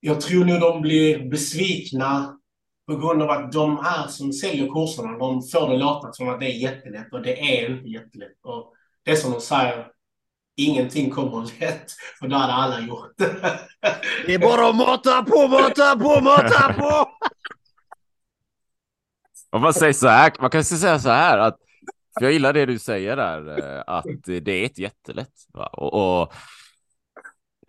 [0.00, 2.38] jag tror nog de blir besvikna
[2.86, 6.40] på grund av att de här som säljer kurserna, de får det låta som att
[6.40, 8.38] det är jättelätt och det är inte jättelätt.
[8.42, 8.72] Och
[9.04, 9.86] det som de säger,
[10.56, 13.58] ingenting kommer lätt, för då hade alla gjort det.
[14.26, 17.10] Det är bara att mata på, mata på, mata på!
[19.50, 21.56] Om man säger så här, man kan säga så här att,
[22.18, 25.34] för jag gillar det du säger där, eh, att det är ett jättelätt.
[25.54, 25.66] Va?
[25.66, 26.34] Och, och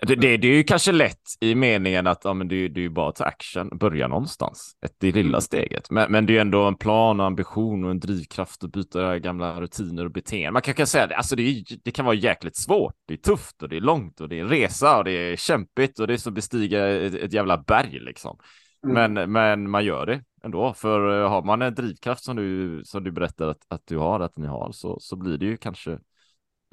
[0.01, 2.81] det, det, det är ju kanske lätt i meningen att ja, men det, det är
[2.81, 5.91] ju bara att ta action, börja någonstans, ett, det lilla steget.
[5.91, 9.19] Men, men det är ju ändå en plan och ambition och en drivkraft att byta
[9.19, 10.53] gamla rutiner och beteenden.
[10.53, 13.17] Man kan, kan säga det, alltså det, är, det kan vara jäkligt svårt, det är
[13.17, 16.07] tufft och det är långt och det är en resa och det är kämpigt och
[16.07, 18.37] det är som att bestiga ett, ett jävla berg liksom.
[18.83, 19.13] Mm.
[19.13, 23.03] Men, men man gör det ändå, för eh, har man en drivkraft som du, som
[23.03, 25.99] du berättar att, att du har, att ni har, så, så blir det ju kanske,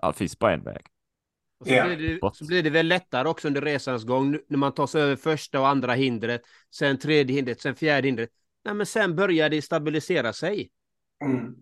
[0.02, 0.86] ja, det finns bara en väg.
[1.60, 1.86] Och så, Ja.
[1.86, 5.02] blir det, så blir det väl lättare också under resans gång när man tar sig
[5.02, 6.40] över första och andra hindret,
[6.74, 8.30] sen tredje hindret, sen fjärde hindret.
[8.64, 10.70] Nej, men sen börjar det stabilisera sig.
[11.24, 11.54] Mm.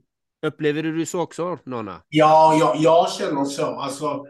[0.47, 2.03] Upplever du det så också, Nonna?
[2.09, 3.67] Ja, jag, jag känner så.
[3.67, 4.25] Alltså,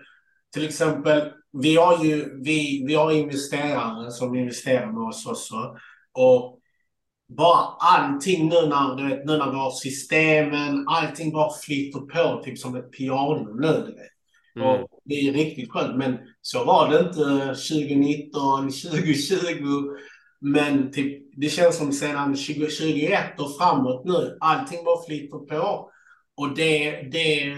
[0.55, 5.77] till exempel, vi har ju vi, vi har investerare som investerar med oss också.
[6.13, 6.59] Och
[7.29, 12.43] bara allting nu när, du vet, nu när vi har systemen, allting bara flyter på
[12.45, 13.69] typ som ett piano nu.
[13.69, 14.12] Du vet.
[14.57, 14.69] Mm.
[14.69, 15.97] Och det är riktigt skönt.
[15.97, 19.97] Men så var det inte 2019, 2020.
[20.41, 24.37] Men typ, det känns som sedan 2021 och framåt nu.
[24.41, 25.91] Allting bara flyter på.
[26.37, 27.55] Och det, det,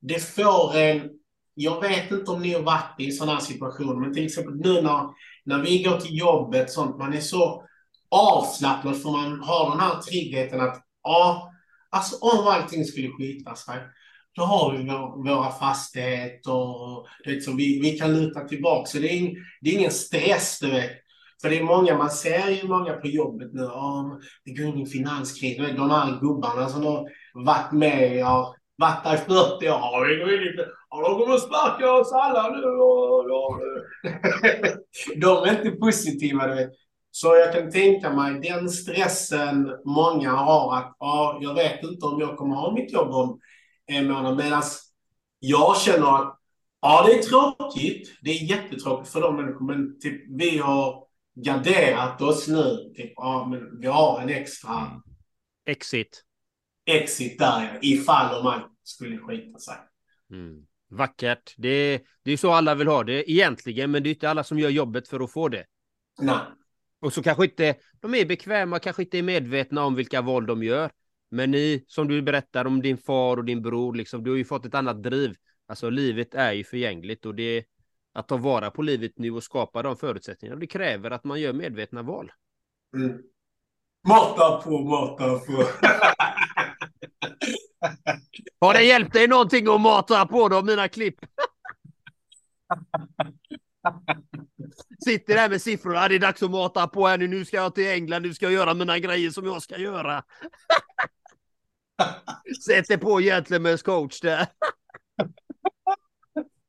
[0.00, 1.10] det får en...
[1.54, 4.82] Jag vet inte om ni har varit i sådana här situationer, men till exempel nu
[4.82, 5.06] när,
[5.44, 7.64] när vi går till jobbet, sånt, man är så
[8.08, 11.50] avslappnad för man har den här tryggheten att ja,
[11.90, 13.78] alltså om allting skulle skita sig,
[14.38, 17.06] då har vi vår, våra fastigheter och
[17.42, 18.86] så vi, vi kan luta tillbaka.
[18.86, 20.90] Så det är, in, det är ingen stress, du vet.
[21.42, 24.78] För det är många, man ser ju många på jobbet nu, oh, det går in
[24.78, 25.56] i finanskris.
[25.56, 30.34] De här gubbarna som har varit med, har varit där i 40 år, ja, går
[30.34, 30.56] in i
[30.90, 32.62] de kommer att sparka oss alla nu.
[35.16, 36.70] De är inte positiva, du vet.
[37.10, 42.20] Så jag kan tänka mig den stressen många har att ja, jag vet inte om
[42.20, 43.40] jag kommer ha mitt jobb om
[43.88, 44.36] en månad.
[44.36, 44.62] Medan
[45.38, 46.38] jag känner att
[46.80, 48.18] ja, det är tråkigt.
[48.22, 49.72] Det är jättetråkigt för de människorna.
[49.76, 51.04] Men typ, vi har
[51.44, 52.92] garderat oss nu.
[52.96, 55.02] Typ, ja, men vi har en extra
[55.66, 56.24] Exit.
[56.86, 59.76] exit där ja, ifall om allt skulle skita sig.
[60.30, 60.64] Mm.
[60.90, 61.54] Vackert.
[61.56, 64.58] Det, det är så alla vill ha det egentligen, men det är inte alla som
[64.58, 65.64] gör jobbet för att få det.
[66.20, 66.38] Nej.
[67.00, 70.62] Och så kanske inte, de är bekväma, kanske inte är medvetna om vilka val de
[70.62, 70.90] gör.
[71.30, 74.44] Men ni, som du berättar om din far och din bror, liksom, du har ju
[74.44, 75.34] fått ett annat driv.
[75.66, 77.64] Alltså livet är ju förgängligt och det
[78.12, 80.60] att ta vara på livet nu och skapa de förutsättningarna.
[80.60, 82.32] Det kräver att man gör medvetna val.
[82.96, 83.18] Mm.
[84.08, 85.64] Mata på, mata på.
[88.66, 91.16] Har det hjälpt dig någonting att mata på då, mina klipp?
[95.04, 97.74] Sitter där med siffrorna, det är dags att mata på här nu, nu ska jag
[97.74, 100.22] till England, nu ska jag göra mina grejer som jag ska göra.
[102.64, 104.46] Sätter på Gentlemen's coach där.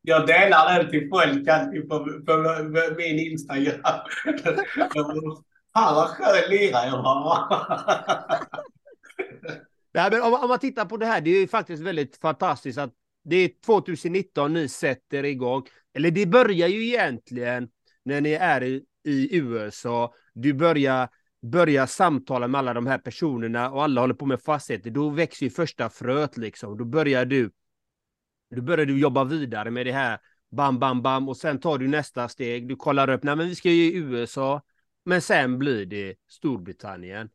[0.01, 3.81] Jag delar den till folk alltid på, på, på min Instagram.
[5.73, 7.63] Fan vad skön lirare jag var.
[9.93, 12.77] Nej, men om, om man tittar på det här, det är ju faktiskt väldigt fantastiskt
[12.77, 15.63] att det är 2019 ni sätter igång.
[15.93, 17.69] Eller det börjar ju egentligen
[18.05, 20.13] när ni är i, i USA.
[20.33, 21.09] Du börjar,
[21.41, 24.89] börjar samtala med alla de här personerna och alla håller på med fastigheter.
[24.89, 26.78] Då växer ju första fröet liksom.
[26.78, 27.52] Då börjar du
[28.56, 30.19] då börjar du jobba vidare med det här.
[30.52, 31.30] Bam, bam, bam.
[31.30, 32.67] Och sen tar du nästa steg.
[32.67, 33.23] Du kollar upp.
[33.23, 34.62] Nej, men vi ska ju i USA.
[35.06, 37.30] Men sen blir det Storbritannien.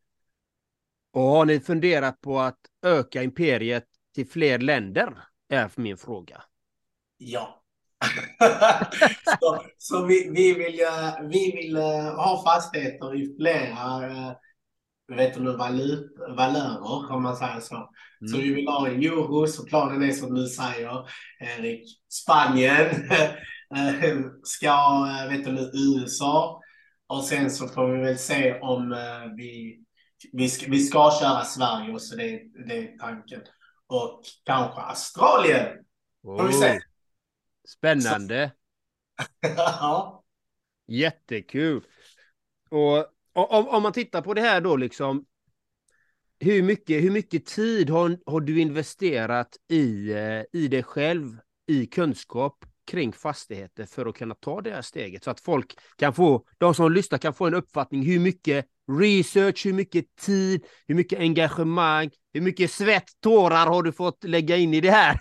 [1.13, 5.19] Och har ni funderat på att öka imperiet till fler länder?
[5.49, 6.43] Är min fråga.
[7.17, 7.64] Ja.
[9.41, 14.33] så så vi, vi vill, eh, vi vill eh, ha fastigheter i flera eh,
[15.17, 17.91] vet du, valut, valörer, om man säger så.
[18.31, 21.09] Så vi vill ha en euro, så planen är som du säger,
[21.41, 22.87] Erik, Spanien,
[24.43, 26.61] ska, vet du, USA.
[27.07, 28.97] Och sen så får vi väl se om
[29.37, 29.79] vi,
[30.33, 33.41] vi, ska, vi ska köra Sverige och så det, det är tanken.
[33.87, 35.67] Och kanske Australien.
[36.23, 36.81] Får vi se.
[37.69, 38.53] Spännande.
[39.41, 40.25] ja.
[40.87, 41.85] Jättekul.
[42.69, 45.25] Och och om, om man tittar på det här då liksom.
[46.41, 51.87] Hur mycket, hur mycket tid har, har du investerat i, eh, i dig själv, i
[51.87, 56.47] kunskap kring fastigheter för att kunna ta det här steget så att folk kan få,
[56.59, 61.19] de som lyssnar kan få en uppfattning hur mycket research, hur mycket tid, hur mycket
[61.19, 65.21] engagemang, hur mycket svett, tårar har du fått lägga in i det här?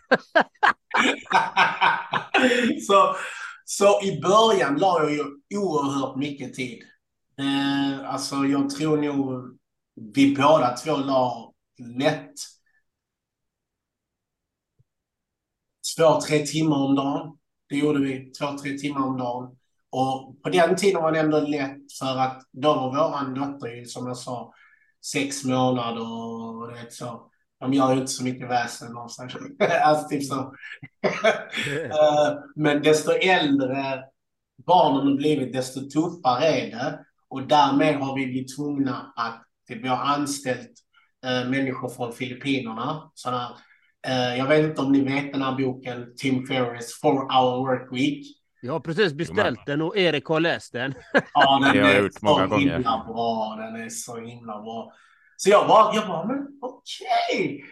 [2.87, 3.15] så,
[3.65, 5.23] så i början la jag ju
[5.57, 6.83] oerhört mycket tid.
[7.39, 9.57] Eh, alltså jag tror nog
[10.13, 11.53] vi båda två la
[11.97, 12.33] lätt
[15.97, 17.37] två, tre timmar om dagen.
[17.69, 19.57] Det gjorde vi, två, tre timmar om dagen.
[19.95, 23.85] Och på den tiden var det ändå lätt för att då var våran dotter ju
[23.85, 24.53] som jag sa
[25.05, 27.29] sex månader och det så.
[27.59, 29.27] De gör ju inte så mycket väsen av sig.
[29.83, 30.35] alltså typ så.
[31.83, 34.03] Eh, Men desto äldre
[34.65, 36.99] barnen har blivit, desto tuffare är det.
[37.29, 40.71] Och därmed har vi blivit tvungna att typ, vi har anställt
[41.25, 43.57] eh, människor från Filippinerna, sådana
[44.07, 47.93] Eh, jag vet inte om ni vet den här boken, Tim Ferriss, Four Hour Work
[47.93, 48.42] Week.
[48.65, 50.93] Jag har precis beställt den och Erik har läst den.
[51.33, 52.57] Ja, den Det har jag är så gånger.
[52.59, 53.55] himla bra.
[53.59, 54.93] Den är så himla bra.
[55.37, 57.65] Så jag bara, jag bara men okej.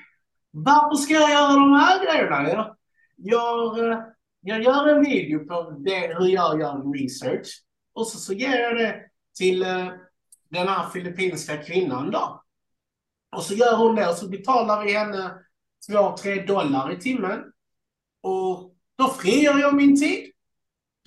[0.51, 2.49] Varför ska jag göra de här grejerna?
[2.49, 2.75] Jag,
[3.17, 3.99] jag, eh,
[4.41, 7.47] jag gör en video på det, hur jag gör research.
[7.93, 9.01] Och så, så ger jag det
[9.37, 9.87] till eh,
[10.49, 12.43] den här filippinska kvinnan då.
[13.35, 15.33] Och så gör hon det och så betalar vi henne
[15.89, 17.39] två, tre dollar i timmen.
[18.23, 20.30] Och då frigör jag min tid.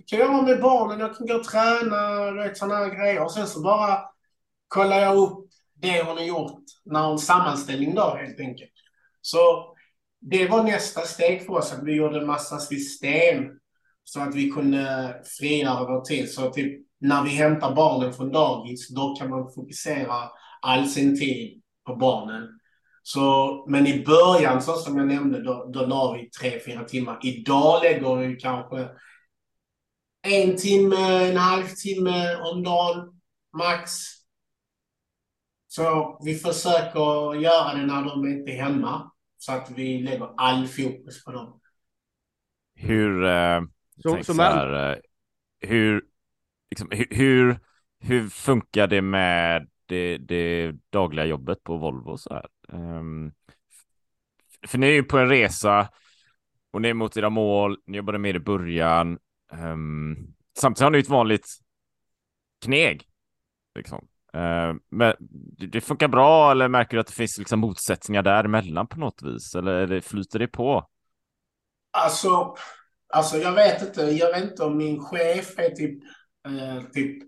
[0.07, 3.23] Kan jag göra med barnen, jag kan gå och träna, vet, sådana här grejer.
[3.23, 3.99] Och sen så bara
[4.69, 8.71] kollar jag upp det hon har gjort när hon sammanställning då helt enkelt.
[9.21, 9.75] Så
[10.21, 13.45] det var nästa steg för oss, att vi gjorde en massa system
[14.05, 16.31] så att vi kunde frigöra vår tid.
[16.31, 20.15] Så typ när vi hämtar barnen från dagis, då kan man fokusera
[20.63, 22.49] all sin tid på barnen.
[23.03, 27.19] Så, men i början, så som jag nämnde, då, då la vi tre, fyra timmar.
[27.23, 28.89] Idag lägger vi kanske
[30.25, 33.21] en timme, en halvtimme om dagen,
[33.57, 33.93] max.
[35.67, 39.11] Så vi försöker göra det när de inte är hemma.
[39.39, 41.61] Så att vi lägger all fokus på dem.
[42.75, 43.61] Hur, eh,
[44.03, 44.99] Så- så här, eh,
[45.69, 46.03] hur,
[46.71, 47.59] liksom, hur, hur,
[48.01, 52.47] hur funkar det med det, det dagliga jobbet på Volvo så här?
[52.73, 53.33] Ehm,
[54.67, 55.89] för ni är ju på en resa
[56.73, 59.19] och ni är mot era mål, ni jobbade med i början.
[59.59, 61.47] Um, samtidigt har ni ett vanligt
[62.65, 63.05] kneg.
[63.75, 64.09] Liksom.
[64.37, 65.15] Uh, men
[65.59, 69.23] det det funkar bra eller märker du att det finns liksom motsättningar däremellan på något
[69.23, 69.55] vis?
[69.55, 70.87] Eller eller flyter det på?
[71.91, 72.55] Alltså,
[73.13, 74.03] alltså jag vet inte.
[74.03, 76.03] Jag vet inte om min chef är typ,
[76.47, 77.23] eh, typ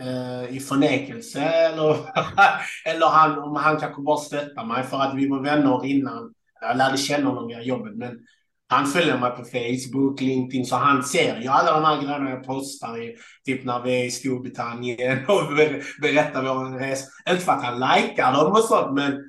[0.00, 1.96] eh, i förnekelse eller,
[2.86, 6.34] eller han, om han kanske bara stöttar mig för att vi var vänner innan.
[6.60, 7.94] Jag lärde känna honom via jobbet.
[7.96, 8.18] Men
[8.68, 12.44] han följer mig på Facebook, LinkedIn, så han ser ju alla de här grejerna jag
[12.44, 15.54] postar i, typ när vi är i Storbritannien och
[16.00, 17.06] berättar vår resa.
[17.30, 19.22] Inte för att han likar dem och sånt, men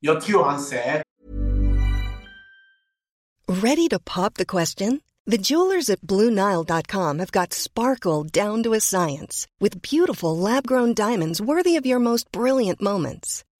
[0.00, 1.02] jag tror han ser.
[3.48, 5.00] Ready to pop the question?
[5.26, 10.94] The jewelers at BlueNile.com have got sparkle down to a science with beautiful lab grown
[10.94, 13.44] diamonds worthy of your most brilliant moments.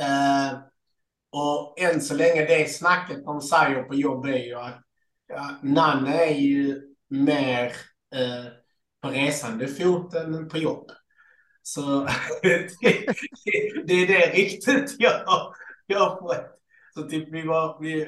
[0.00, 0.58] Eh,
[1.32, 4.80] och än så länge det snacket de säger på jobb är ju att
[5.26, 7.66] ja, Nanne är ju mer
[8.14, 8.52] eh,
[9.02, 10.90] på resande fot än på jobb.
[11.62, 11.82] Så
[12.42, 12.70] det,
[13.86, 15.54] det är det riktigt jag,
[15.86, 16.50] jag har fått.
[16.94, 18.06] Så typ vi var, vi,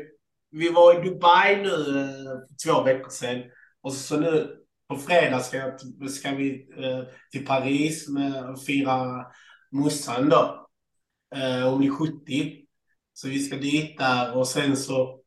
[0.50, 3.42] vi var i Dubai nu eh, för två veckor sedan.
[3.82, 4.56] Och så nu
[4.88, 9.26] på fredag ska, jag, ska vi eh, till Paris med och fira
[9.70, 10.65] morsan då.
[11.34, 12.62] Eh, hon är 70.
[13.12, 15.20] Så vi ska dit där och sen så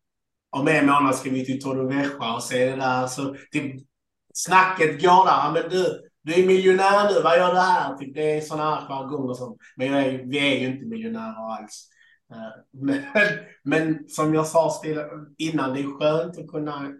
[0.49, 3.07] om en månad ska vi till Torrevieja och se det där.
[3.07, 3.87] Så typ,
[4.33, 5.51] snacket går där.
[5.53, 7.97] Men du, du är miljonär nu, vad gör du här?
[7.97, 9.57] Typ, det är sådana här jargonger som.
[9.75, 11.89] Men jag är, vi är ju inte miljonärer alls.
[12.31, 13.03] Eh, men,
[13.63, 14.81] men som jag sa
[15.37, 16.91] innan, det är skönt att kunna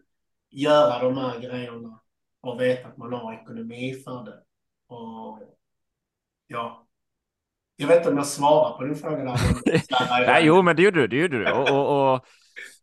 [0.50, 2.00] göra de här grejerna
[2.42, 4.44] och veta att man har ekonomi för det.
[4.88, 5.40] Och
[6.48, 6.89] ja,
[7.80, 10.26] jag vet inte om jag svarar på din fråga där.
[10.28, 11.52] Nej, jo, men det gjorde du, det gjorde du.
[11.52, 12.26] Och, och, och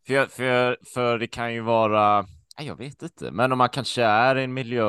[0.07, 2.21] för, för, för det kan ju vara,
[2.57, 4.83] nej, jag vet inte, men om man kanske är i en miljö,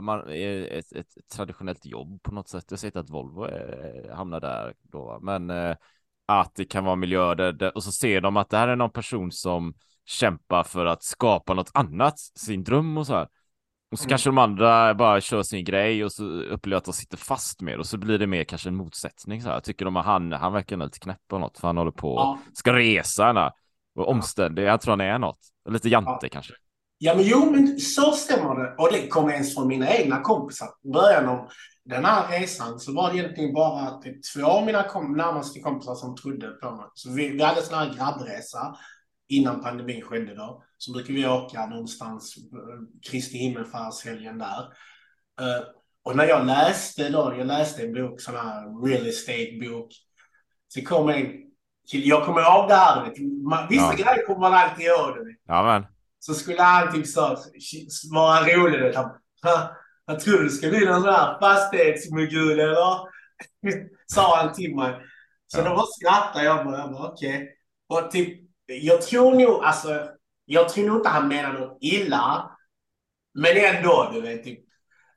[0.00, 2.64] man, ett, ett traditionellt jobb på något sätt.
[2.70, 5.76] Jag säger inte att Volvo är, hamnar där då, men eh,
[6.26, 8.76] att det kan vara miljö där, där, och så ser de att det här är
[8.76, 13.28] någon person som kämpar för att skapa något annat, sin dröm och så här.
[13.92, 14.08] Och så Mm.
[14.08, 17.78] kanske de andra bara kör sin grej och så upplever att de sitter fast med
[17.78, 19.60] och så blir det mer kanske en motsättning så här.
[19.60, 22.38] Tycker de att han, han verkar lite knäpp på något för han håller på Ja.
[22.54, 23.50] ska resa henne
[23.98, 24.62] och omständig.
[24.64, 25.38] Jag tror han är något.
[25.70, 26.52] Lite jante kanske.
[26.98, 28.74] Ja, men jo, men så stämmer det.
[28.78, 30.68] Och det kom ens från mina egna kompisar.
[30.84, 31.48] I början av
[31.84, 35.94] den här resan så var det egentligen bara typ två av mina kom närmaste kompisar
[35.94, 36.86] som trodde på mig.
[36.94, 38.76] Så vi, vi hade en sån här grabbresa
[39.30, 40.64] innan pandemin skedde då.
[40.78, 44.60] Så brukar vi åka någonstans, eh, Kristi himmelfärdshelgen där.
[45.40, 45.66] Uh,
[46.02, 49.92] och när jag läste då, jag läste en bok, sån här real estate-bok.
[50.68, 51.50] Så kom en
[51.92, 53.14] jag kommer ihåg det här, vet,
[53.50, 53.92] man, vissa ja.
[53.92, 55.16] grejer kommer man alltid ihåg.
[55.46, 55.86] Ja, men.
[56.18, 57.36] Så skulle han typ så,
[58.12, 58.80] vara rolig.
[58.80, 58.96] Vet.
[58.96, 59.10] Han,
[60.06, 62.76] jag tror det ska bli någon sån här fastighetsmogul eller?
[64.06, 64.94] Sa han till mig.
[65.46, 65.64] Så ja.
[65.64, 67.36] då bara skrattade jag bara, jag bara okej.
[67.88, 68.04] Okay.
[68.04, 70.08] Och typ, jag tror nog, alltså,
[70.44, 72.50] jag tror nog inte han menar något illa.
[73.34, 74.60] Men ändå, du vet, typ,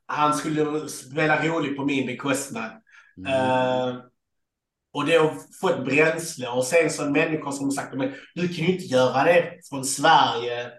[0.06, 2.70] han skulle spela rolig på min bekostnad.
[3.18, 3.32] Mm.
[3.32, 4.00] Uh,
[4.92, 8.64] och det har fått bränsle och sen så människor som har sagt men du kan
[8.64, 10.70] ju inte göra det från Sverige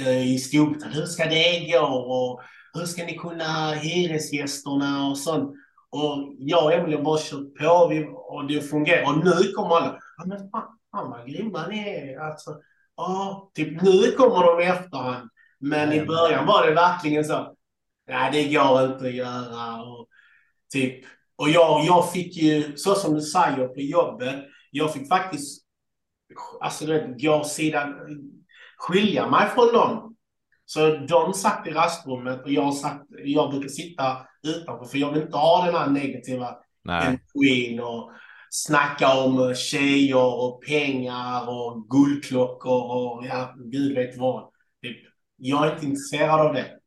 [0.00, 1.00] uh, i Storbritannien.
[1.00, 1.86] Hur ska det gå?
[1.86, 2.42] Och
[2.74, 5.54] hur ska ni kunna hyresgästerna och sånt?
[5.90, 9.04] Och jag och Emelie har bara kört på och det fungerar.
[9.04, 12.20] Och nu kommer alla, ja men fan, fan vad grymma ni är.
[12.20, 12.60] Alltså,
[12.96, 15.30] ja, typ nu kommer de i efterhand.
[15.58, 17.54] Men i början var det verkligen så,
[18.08, 19.82] nej det går inte att göra.
[19.82, 20.08] Och,
[20.72, 21.04] typ,
[21.36, 25.64] och jag, jag fick ju, så som du säger på jobbet, jag fick faktiskt,
[26.60, 27.94] alltså du vet, gå sidan,
[28.78, 30.10] skilja mig från någon
[30.64, 35.22] så de satt i rastrummet och jag, satt, jag brukar sitta utanför för jag vill
[35.22, 36.56] inte ha den här negativa
[36.88, 38.12] energin och
[38.50, 44.50] snacka om tjejer och pengar och guldklockor och ja, gud vet vad.
[44.82, 44.96] Typ,
[45.36, 46.78] jag är inte intresserad av det.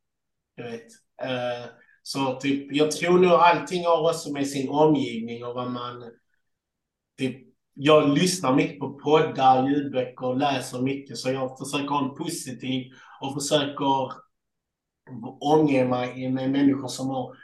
[0.56, 0.86] Du vet.
[1.24, 1.70] Uh,
[2.02, 6.10] så typ, jag tror nog allting har också med sin omgivning och vad man...
[7.18, 7.36] Typ,
[7.74, 12.92] jag lyssnar mycket på poddar, ljudböcker och läser mycket så jag försöker ha en positiv
[13.20, 14.12] och försöker
[15.40, 17.36] omge mig med människor som har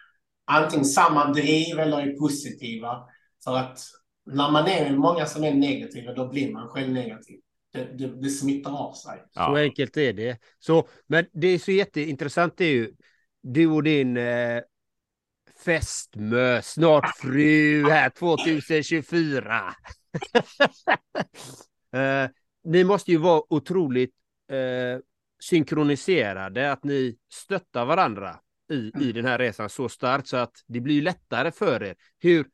[0.45, 3.05] antingen samma driv eller är positiva.
[3.45, 3.79] För att
[4.33, 7.41] när man är många som är negativa, då blir man själv negativ.
[7.73, 9.23] Det, det, det smittar av sig.
[9.33, 9.47] Ja.
[9.47, 10.39] Så enkelt är det.
[10.59, 12.93] Så, men det är så jätteintressant, det är ju
[13.43, 14.63] du och din eh,
[15.65, 19.63] fästmö, snart fru här 2024.
[21.93, 22.31] eh,
[22.65, 24.15] ni måste ju vara otroligt
[24.53, 25.01] eh,
[25.43, 28.41] synkroniserade, att ni stöttar varandra
[28.73, 29.13] i, i mm.
[29.13, 31.97] den här resan så starkt så att det blir lättare för er.
[32.19, 32.47] Hur,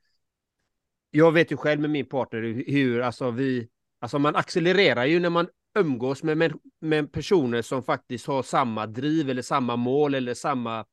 [1.17, 3.69] jag vet ju själv med min partner hur, alltså vi,
[4.01, 5.49] alltså man accelererar ju när man
[5.79, 10.85] umgås med, med, med personer som faktiskt har samma driv eller samma mål eller samma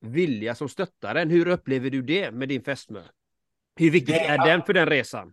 [0.00, 1.30] vilja som stöttar en.
[1.30, 3.02] Hur upplever du det med din fästmö?
[3.76, 5.32] Hur viktigt är den för den resan?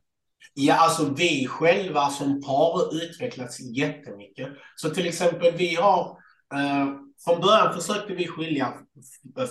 [0.54, 4.48] Ja, alltså vi själva som par har utvecklats jättemycket.
[4.76, 6.18] Så till exempel vi har,
[6.54, 6.88] eh,
[7.26, 8.74] från början försökte vi skilja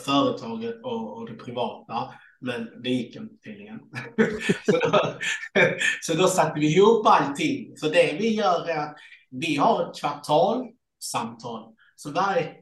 [0.04, 3.78] företaget och, och det privata, men det gick inte tydligen.
[4.66, 5.18] så, då,
[6.00, 7.76] så då satte vi ihop allting.
[7.76, 8.96] Så det vi gör är att
[9.30, 11.74] vi har ett kvartalsamtal.
[11.96, 12.54] Så varje,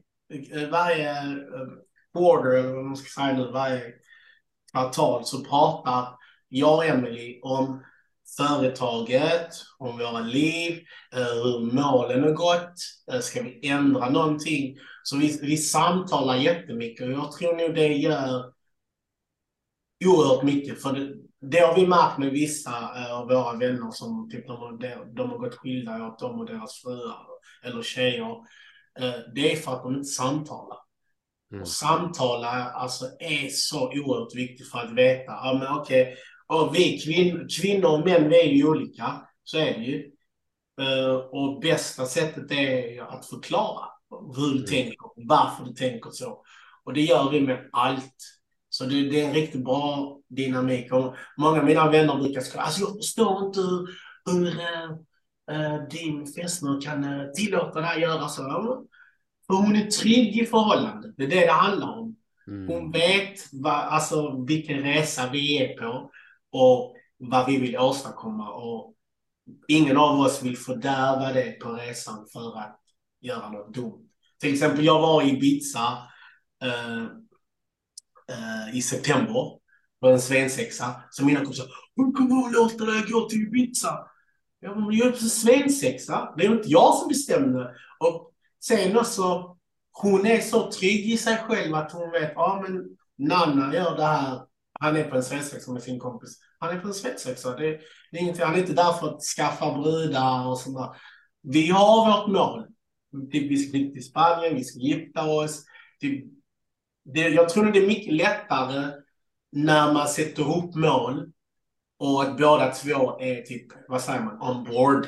[0.71, 1.67] varje eh,
[2.13, 3.81] quarter, eller vad man ska säga nu, varje
[4.71, 6.07] kvartal så pratar
[6.49, 7.83] jag och Emily om
[8.37, 12.73] företaget, om våra liv, eh, hur målen har gått,
[13.11, 14.77] eh, ska vi ändra någonting?
[15.03, 18.53] Så vi, vi samtalar jättemycket och jag tror nog det gör
[20.05, 20.81] oerhört mycket.
[20.81, 24.79] För det, det har vi märkt med vissa eh, av våra vänner som typ, de,
[25.15, 27.27] de har gått skilda åt dem och deras fruar
[27.63, 28.35] eller tjejer.
[29.35, 30.77] Det är för att de inte samtalar.
[31.51, 31.61] Mm.
[31.61, 36.15] Och samtala alltså, är så oerhört viktigt för att veta, ja men okej,
[36.47, 39.21] okay, vi kvin kvinnor och män, vi är ju olika.
[39.43, 40.11] Så är det ju.
[40.81, 43.85] Uh, och bästa sättet är att förklara
[44.35, 44.65] hur du mm.
[44.65, 46.43] tänker, varför du tänker så.
[46.83, 48.15] Och det gör vi med allt.
[48.79, 50.93] Så det, det är en riktigt bra dynamik.
[50.93, 53.89] Och många av mina vänner brukar säga, alltså jag förstår inte hur,
[54.25, 54.47] hur
[55.51, 58.41] uh, din fästmö kan uh, tillåta dig att göra så.
[59.47, 61.13] För hon är trygg i förhållandet.
[61.17, 62.15] Det är det det handlar om.
[62.47, 62.67] Mm.
[62.67, 66.11] Hon vet va, alltså, vilken resa vi är på
[66.51, 68.53] och vad vi vill åstadkomma.
[68.53, 68.93] Och
[69.67, 72.79] ingen av oss vill fördärva det på resan för att
[73.21, 74.09] göra något dumt.
[74.41, 75.97] Till exempel, jag var i Ibiza
[76.65, 77.07] uh,
[78.29, 79.59] uh, i september.
[80.01, 81.03] på en svensexa.
[81.09, 83.99] Så mina kompisar, hur kommer du låta dig gå till Ibiza?
[84.59, 86.33] Jag bara, jag är på svensexa.
[86.37, 87.71] Det är inte jag som bestämde.
[87.99, 88.31] Och
[88.63, 89.57] sen också,
[89.91, 92.85] hon är så trygg i sig själv att hon vet, ja ah, men
[93.17, 94.39] Nanna gör det här
[94.79, 96.39] han är på en svensexa med sin kompis.
[96.59, 97.55] Han är på en svensexa.
[97.55, 97.79] Det,
[98.11, 98.45] det är ingenting.
[98.45, 100.89] Han är inte där för att skaffa brudar och sådär.
[101.41, 102.65] Vi har vårt mål.
[103.31, 105.63] typ, vi ska flytta till Spanien, vi ska gifta oss.
[106.01, 106.25] Typ,
[107.05, 108.91] det, jag tror det är mycket lättare
[109.51, 111.31] när man sätter ihop mål
[111.97, 115.07] och att båda två är typ, vad säger man, on board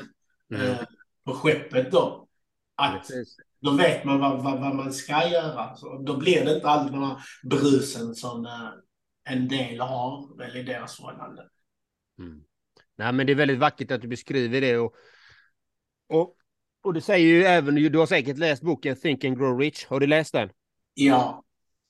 [0.54, 0.70] Mm.
[0.70, 0.78] eh,
[1.24, 2.28] på skeppet då.
[2.74, 3.36] Att Precis.
[3.60, 5.76] då vet man vad, vad, vad man ska göra.
[5.76, 7.18] Så då blir det inte alltid den här
[7.50, 8.70] brusen som eh,
[9.24, 11.48] en del har väl i deras förhållande.
[12.18, 12.42] Mm.
[12.96, 14.78] Nej, men det är väldigt vackert att du beskriver det.
[14.78, 14.94] Och,
[16.08, 16.36] och,
[16.82, 19.86] och du säger ju även, du har säkert läst boken Think and Grow Rich.
[19.86, 20.50] Har du läst den?
[20.94, 21.41] Ja,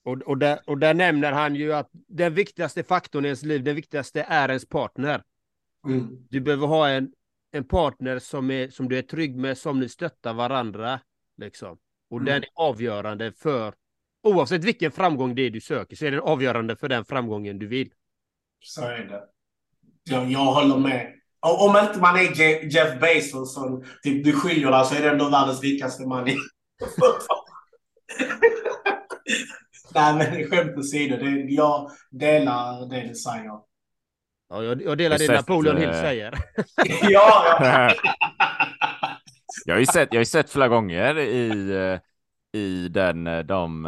[0.05, 3.63] Och, och, där, och där nämner han ju att den viktigaste faktorn i ens liv,
[3.65, 5.23] den viktigaste är ens partner.
[5.89, 6.27] mm.
[6.31, 7.13] Du behöver ha en,
[7.53, 11.01] en partner som, är, som du är trygg med, som ni stöttar varandra.
[11.37, 11.79] Liksom.
[12.11, 12.25] Och Mm.
[12.25, 13.75] den är avgörande för,
[14.23, 17.67] oavsett vilken framgång det är du söker, så är den avgörande för den framgången du
[17.67, 17.91] vill.
[18.61, 19.23] så är det.
[20.05, 21.13] Jag, jag håller med.
[21.41, 25.03] Och om inte man är Je- Jeff Bezos som typ, du skiljer dig så är
[25.03, 26.29] det ändå världens rikaste man.
[30.15, 33.51] Nej men skämt åsido, det, jag delar det du säger.
[34.53, 36.35] Ja, jag, jag delar Jag det Napoleon Hill eh, säger.
[37.03, 37.93] ja, ja.
[39.65, 43.39] Jag har ju sett, jag har ju sett flera gånger i, eh, i den, eh,
[43.39, 43.87] de,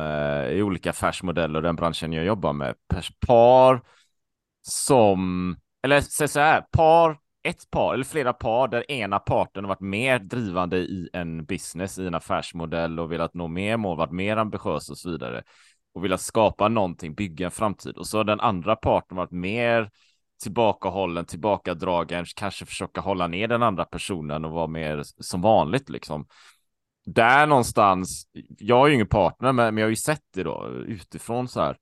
[0.53, 2.75] i olika affärsmodeller och den branschen jag jobbar med.
[3.27, 3.83] Par
[4.63, 9.69] som, eller säg så här, par, ett par eller flera par där ena parten har
[9.69, 14.13] varit mer drivande i en business, i en affärsmodell och velat nå mer mål, varit
[14.13, 15.43] mer ambitiös och så vidare.
[15.95, 17.97] Och vilja skapa någonting, bygga en framtid.
[17.97, 19.91] Och så har den andra parten varit mer
[20.43, 26.27] tillbakahållen, tillbakadragen, kanske försöka hålla ner den andra personen och vara mer som vanligt liksom.
[27.07, 28.27] Där någonstans,
[28.59, 31.61] jag har ju ingen partner, men, men jag har ju sett det då utifrån så
[31.61, 31.77] här.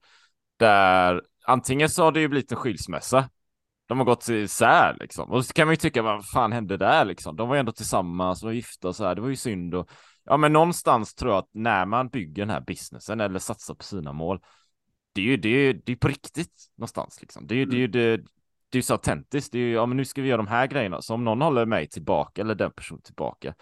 [0.58, 3.28] Där antingen så har det ju blivit en skilsmässa.
[3.86, 5.30] De har gått isär liksom.
[5.30, 7.36] Och så kan man ju tycka, vad fan hände där liksom?
[7.36, 9.14] De var ju ändå tillsammans, var gifta och så här.
[9.14, 9.88] Det var ju synd och
[10.24, 13.84] ja, men någonstans tror jag att när man bygger den här businessen eller satsar på
[13.84, 14.40] sina mål,
[15.12, 17.46] det är ju det, är, det är på riktigt någonstans liksom.
[17.46, 18.24] Det är ju det, är ju det,
[18.68, 19.52] det är så autentiskt.
[19.52, 21.02] Det är ju, ja men nu ska vi göra de här grejerna.
[21.02, 23.54] Så om någon håller mig tillbaka eller den personen tillbaka,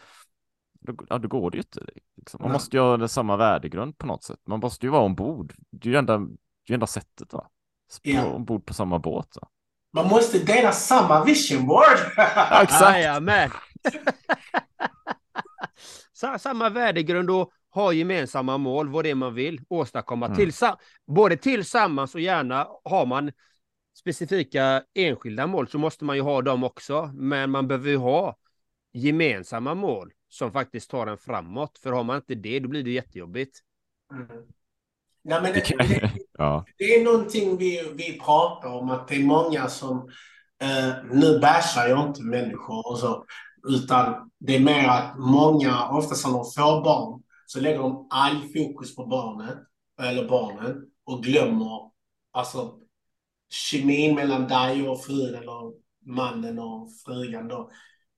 [0.80, 1.80] då, ja, då går det ju inte.
[2.16, 2.38] Liksom.
[2.40, 2.52] Man Nej.
[2.52, 4.38] måste ju ha den samma värdegrund på något sätt.
[4.46, 5.54] Man måste ju vara ombord.
[5.70, 7.40] Det är ju enda, det är ju enda sättet va?
[7.40, 8.24] På, Ja.
[8.24, 9.36] Ombord på samma båt.
[9.40, 9.48] Va?
[9.92, 11.98] Man måste dela samma vision board.
[12.16, 12.82] Ja, exakt.
[12.82, 13.50] Jajamän.
[16.12, 20.26] Sa- Samma värdegrund och ha gemensamma mål, vad det är man vill åstadkomma.
[20.26, 20.38] Mm.
[20.38, 23.32] Tillsa- både tillsammans och gärna har man
[23.98, 27.10] specifika enskilda mål så måste man ju ha dem också.
[27.14, 28.36] Men man behöver ju ha
[28.92, 31.78] gemensamma mål som faktiskt tar en framåt.
[31.82, 33.58] För har man inte det, då blir det jättejobbigt.
[34.12, 34.26] Mm.
[35.22, 36.10] Nej, men Det det,
[36.78, 40.10] det är någonting vi, vi pratar om, att det är många som...
[40.62, 43.24] Eh, nu bashar jag inte människor och så,
[43.68, 48.36] utan det är mer att många, ofta som de får barn, så lägger de all
[48.40, 49.58] fokus på barnet,
[50.02, 51.90] eller barnen, och glömmer
[52.32, 52.78] alltså
[53.50, 55.72] kemin mellan dig och frun, eller
[56.06, 57.70] mannen och frugan då.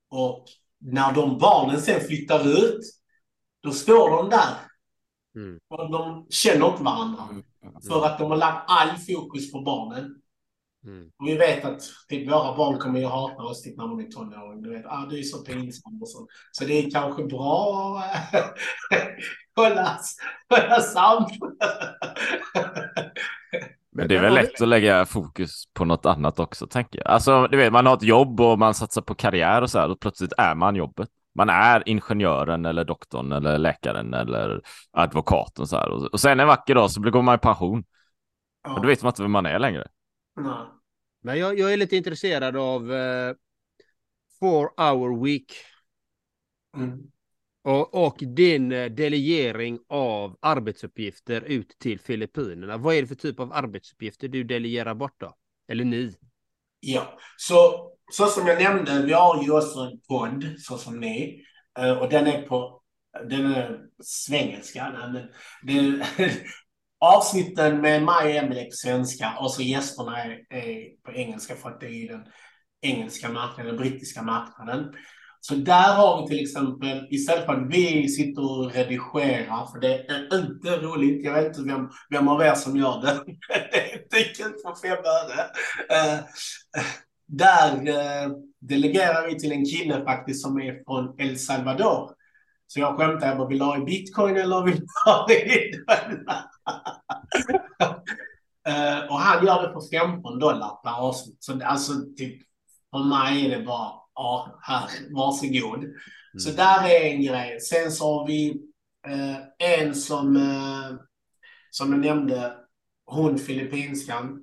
[0.09, 0.45] Och
[0.79, 2.81] när de barnen sen flyttar ut,
[3.61, 4.55] då står de där.
[5.37, 5.59] Mm.
[5.69, 7.29] Och de känner inte varandra.
[7.89, 10.22] För att de har lagt all fokus på barnen.
[10.87, 11.05] Mm.
[11.19, 14.05] Och vi vet att typ, våra barn kommer ju hata oss typ, när de är
[14.11, 14.63] tonåring.
[14.63, 16.27] Du vet, ah, du är så pinsam och så.
[16.53, 17.99] Så det är kanske bra
[18.33, 18.59] att
[19.57, 19.99] hålla,
[20.51, 21.31] hålla samman.
[23.95, 27.09] Men det är väl lätt att lägga fokus på något annat också, tänker jag.
[27.09, 29.91] Alltså, du vet, man har ett jobb och man satsar på karriär och så här,
[29.91, 31.09] och plötsligt är man jobbet.
[31.35, 34.61] Man är ingenjören eller doktorn eller läkaren eller
[34.93, 35.89] advokaten så här.
[35.89, 37.85] Och, och sen en vacker dag så blir- går man i pension.
[38.65, 38.75] Ja.
[38.75, 39.87] Och då vet man inte vem man är längre.
[40.37, 40.67] Nej.
[41.21, 43.35] Men jag, jag är lite intresserad av eh,
[44.41, 45.53] four hour week.
[46.77, 46.99] Mm.
[47.63, 52.77] Och, och din eh, delegering av arbetsuppgifter ut till Filippinerna.
[52.77, 55.35] Vad är det för typ av arbetsuppgifter du delegerar bort då?
[55.69, 56.15] Eller ni?
[56.81, 61.45] Ja, så, så som jag nämnde, vi har ju också en podd, så som ni.
[61.79, 62.83] eh, Och den är på,
[63.29, 65.11] den är svengelska.
[65.13, 65.29] Men
[65.63, 66.07] det,
[67.03, 71.69] avsnitten med mig och Emelie på svenska och så gästerna är, är på engelska för
[71.69, 72.25] att det är den
[72.83, 74.95] engelska marknaden, den brittiska marknaden.
[75.41, 79.95] Så där har vi till exempel, istället för att vi sitter och redigerar, för det
[79.95, 83.25] är inte roligt, jag vet inte vem, vem av er som gör det,
[83.71, 85.41] det är inte kul för fem öre.
[85.99, 86.21] Eh,
[87.27, 88.31] där eh,
[88.61, 92.11] delegerar vi till en kille faktiskt som är från El Salvador.
[92.67, 95.71] Så jag skämtar, jag bara, vill du ha i bitcoin eller vill du ha i
[95.71, 96.52] dollar?
[98.67, 101.37] Eh, och han gör det för 15 dollar per avsnitt.
[101.41, 102.43] Så alltså, typ,
[102.91, 105.85] för mig är det bara, ja, här, varsågod.
[106.39, 107.61] Så där är en grej.
[107.61, 108.63] Sen så har vi
[109.07, 109.37] eh,
[109.79, 110.99] en som, eh,
[111.71, 112.57] som jag nämnde,
[113.05, 114.43] hon filippinskan.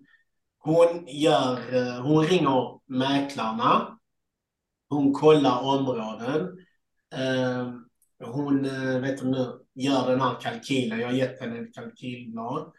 [0.59, 3.97] Hon gör, hon ringer mäklarna.
[4.89, 6.47] Hon kollar områden.
[8.25, 8.63] Hon,
[9.01, 10.99] vet du nu, gör den här kalkylen.
[10.99, 12.71] Jag har gett henne en kalkylblad.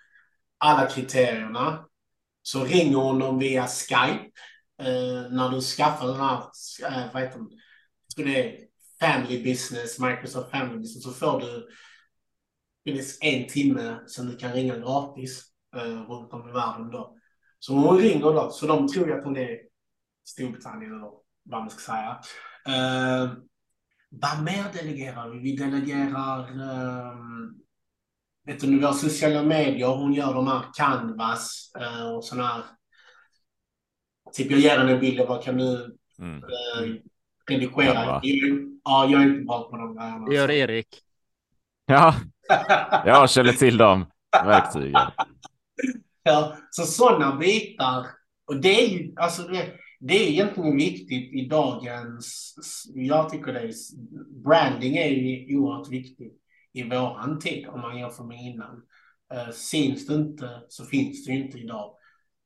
[0.59, 1.85] Alla kriterierna.
[2.43, 4.31] Så ringer hon dem via Skype.
[4.83, 6.39] Eh, när du skaffar den här,
[6.87, 7.57] eh, vad heter det?
[8.15, 8.59] Tror det är
[9.01, 11.69] Family Business, Microsoft Family Business, så får du
[12.85, 15.45] det finns en timme som du kan ringa gratis
[15.77, 17.17] eh, runt om i världen då.
[17.59, 19.59] Så hon ringer då, så de tror ju att hon är i
[20.25, 21.11] Storbritannien eller
[21.43, 22.21] vad man ska säga.
[22.67, 23.33] Eh,
[24.11, 25.39] vad mer delegerar vi?
[25.39, 27.13] Vi delegerar eh,
[28.47, 32.63] vet du, vi har sociala medier, hon gör de här Canvas eh, och sådana här
[34.33, 36.37] Typ jag ger henne en bild och vad kan du Mm.
[36.45, 36.95] eh,
[37.49, 37.95] redigera?
[37.95, 38.21] Canva.
[38.85, 40.27] Ja, jag är inte bra på de grejerna.
[40.27, 40.87] Det gör Erik.
[41.87, 42.15] Ja,
[43.05, 44.95] jag känner till de verktygen.
[46.23, 48.07] Ja, så sådana bitar.
[48.47, 52.55] Och det är ju, alltså det, det är egentligen viktigt i dagens,
[52.95, 53.73] jag tycker det är,
[54.45, 56.37] branding är ju oerhört viktigt
[56.73, 58.83] i våran tid om man jämför med innan.
[59.35, 61.95] Uh, syns det inte så finns det ju inte idag.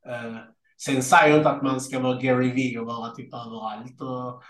[0.09, 0.37] Eh,
[0.83, 4.01] sen säger jag inte att man ska vara Gary Vee och vara typ överallt.
[4.01, 4.43] Och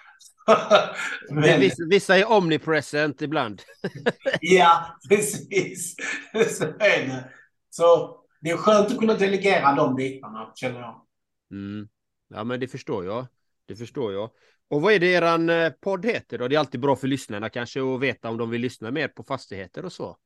[1.31, 3.63] men, Vissa, vissa är omnipresent ibland.
[4.41, 5.97] Ja, precis.
[6.59, 7.31] Så är det.
[7.71, 11.03] Så det är skönt att kunna delegera de bitarna, känner jag.
[11.51, 11.89] Mm.
[12.29, 13.27] Ja, men det förstår jag.
[13.67, 14.31] Det förstår jag.
[14.69, 16.49] Och vad är det eran eh, podd heter då?
[16.49, 19.23] Det är alltid bra för lyssnarna kanske att veta om de vill lyssna mer på
[19.23, 20.17] fastigheter och så.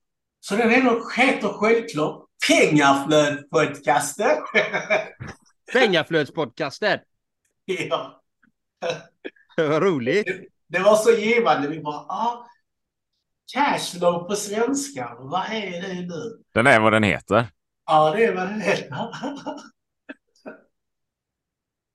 [0.41, 4.37] Så den är nog heter självklart Pengaflödpodcasten.
[5.73, 6.99] Pengaflödspodcasten.
[7.65, 8.23] ja.
[9.57, 10.27] Vad roligt.
[10.67, 11.69] Det var så givande.
[11.69, 12.47] Vi bara, ah,
[13.53, 15.17] cashflow på svenska.
[15.19, 16.43] Vad är det nu?
[16.53, 17.47] Den är vad den heter.
[17.87, 18.97] Ja, det är vad det heter.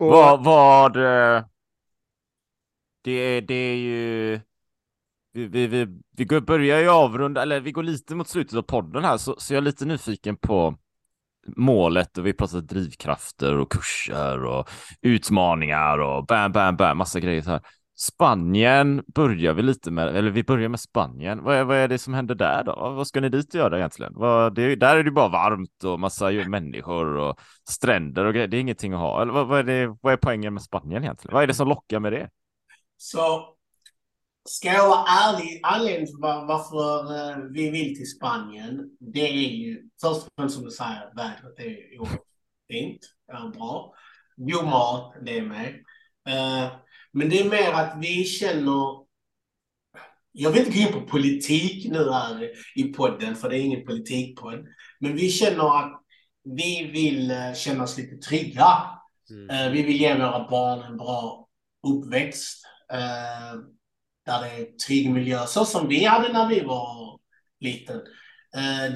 [0.07, 1.43] Och, Vad, vad eh,
[3.01, 4.39] det, är- det är ju
[5.33, 5.87] vi, vi, vi,
[6.17, 9.35] vi går, börjar ju avrunda, eller vi går lite mot slutet av podden här, så,
[9.39, 10.77] så jag är lite nyfiken på
[11.57, 14.69] målet och vi pratar drivkrafter och kurser och
[15.01, 17.61] utmaningar och bam, bam, bam, massa grejer så här.
[17.95, 21.43] Spanien börjar vi lite med, eller vi börjar med Spanien.
[21.43, 22.75] Vad är, vad är det som händer där då?
[22.75, 24.13] Vad ska ni dit och göra egentligen?
[24.15, 27.39] Vad, det, där är det bara varmt och massa ju människor och
[27.69, 28.47] stränder och grejer.
[28.47, 29.21] Det är ingenting att ha.
[29.21, 31.33] Eller vad, vad, är det, vad är poängen med Spanien egentligen?
[31.33, 32.29] Vad är det som lockar med det?
[32.97, 33.55] Så
[34.49, 39.51] ska jag vara ärlig, anledningen till var- varför eh, vi vill till Spanien, det är
[39.51, 42.19] ju först och främst som du säger, vädret är oerhört
[42.71, 43.93] fint, är bra.
[44.35, 45.73] God mat, det är med.
[46.29, 46.71] Uh,
[47.13, 49.03] men det är mer att vi känner,
[50.31, 53.85] jag vill inte gå in på politik nu här i podden, för det är ingen
[53.85, 54.67] politikpodd,
[54.99, 55.99] men vi känner att
[56.43, 58.67] vi vill eh, känna oss lite trygga.
[59.29, 59.49] Mm.
[59.49, 61.47] Eh, Vi vill ge våra barn en bra
[61.87, 62.65] uppväxt.
[62.93, 63.59] eh,
[64.25, 67.19] Där det är trygg miljö, så som vi hade när vi var
[67.59, 68.01] liten.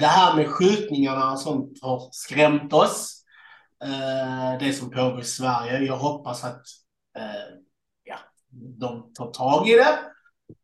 [0.00, 3.24] Det här med skjutningarna och sånt har skrämt oss.
[4.60, 5.78] Det som pågår i Sverige.
[5.78, 6.62] Jag hoppas att
[8.60, 9.98] de tar tag i det.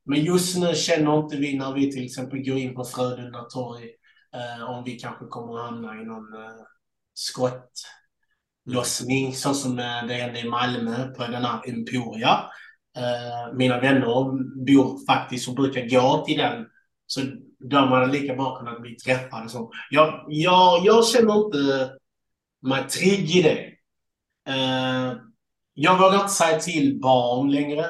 [0.05, 3.85] Men just nu känner inte vi när vi till exempel går in på Frölunda torg
[4.35, 6.51] eh, om vi kanske kommer att hamna i någon eh,
[7.15, 12.51] skottlossning så som eh, det hände i Malmö på den här Emporia.
[12.97, 14.05] Eh, mina vänner
[14.67, 16.67] bor faktiskt och brukar gå till den.
[17.07, 17.21] Så
[17.71, 19.49] de hade lika bra kunnat bli träffade.
[19.49, 21.91] Så jag, jag, jag känner inte
[22.63, 23.71] mig trygg i det.
[24.53, 25.13] Eh,
[25.75, 27.87] jag vågar inte säga till barn längre.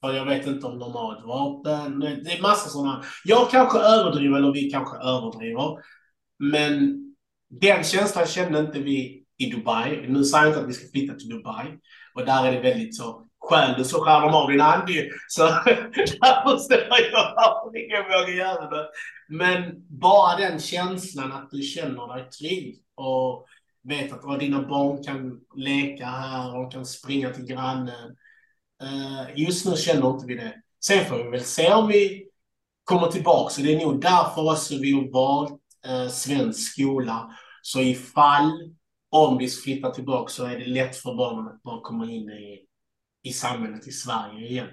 [0.00, 2.00] För jag vet inte om de har ett vapen.
[2.00, 3.04] Det är massa sådana.
[3.24, 5.78] Jag kanske överdriver eller vi kanske överdriver.
[6.38, 7.02] Men
[7.50, 10.06] den känslan kände inte vi i Dubai.
[10.08, 11.66] Nu säger jag inte att vi ska flytta till Dubai.
[12.14, 13.26] Och där är det väldigt så.
[13.40, 15.10] Stjäl du så skär de av din hand ju.
[15.28, 16.78] Så där förstår
[17.12, 18.88] jag varför ingen vågar göra det.
[19.28, 22.76] Men bara den känslan att du känner dig trygg.
[22.94, 23.46] Och
[23.88, 28.16] vet att oh, dina barn kan leka här och kan springa till grannen.
[28.82, 30.54] Uh, just nu känner inte vi det.
[30.84, 32.26] Sen får vi väl se om vi
[32.84, 33.54] kommer tillbaka.
[33.54, 37.30] Så det är nog därför också vi har valt uh, svensk skola.
[37.62, 38.74] Så ifall,
[39.10, 42.58] om vi flyttar tillbaka så är det lätt för barnen att bara komma in i,
[43.22, 44.68] i samhället i Sverige igen.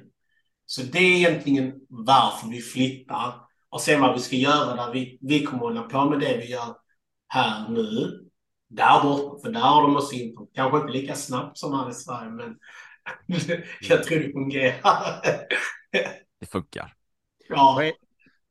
[0.65, 3.33] Så det är egentligen varför vi flyttar.
[3.69, 4.93] Och sen vad vi ska göra där.
[4.93, 6.75] Vi, vi kommer hålla på med det vi gör
[7.27, 8.22] här nu.
[8.73, 10.49] Där borta, för där har de oss internet.
[10.55, 12.57] Kanske inte lika snabbt som här i Sverige, men
[13.81, 15.21] jag tror det fungerar.
[16.39, 16.93] Det funkar.
[17.49, 17.91] Ja.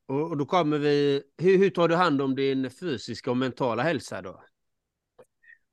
[0.09, 1.23] Och, då kommer vi...
[1.39, 4.43] Hur, hur tar du hand om din fysiska och mentala hälsa då?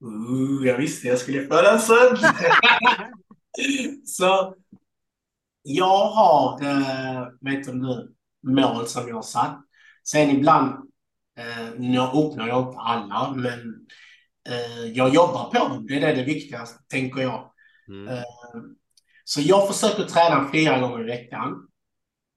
[0.06, 2.18] Uh, jag visste jag skulle få den sen.
[4.06, 4.56] Så
[5.62, 9.62] jag har, eh, vet du nu, mål som jag har satt.
[10.04, 10.92] Sen ibland
[11.38, 13.88] eh, jag uppnår jag inte alla, men
[14.94, 15.86] jag jobbar på dem.
[15.88, 17.52] Det är det, det viktigaste, tänker jag.
[17.88, 18.08] Mm.
[18.08, 18.24] Eh,
[19.24, 21.68] så jag försöker träna fyra gånger i veckan.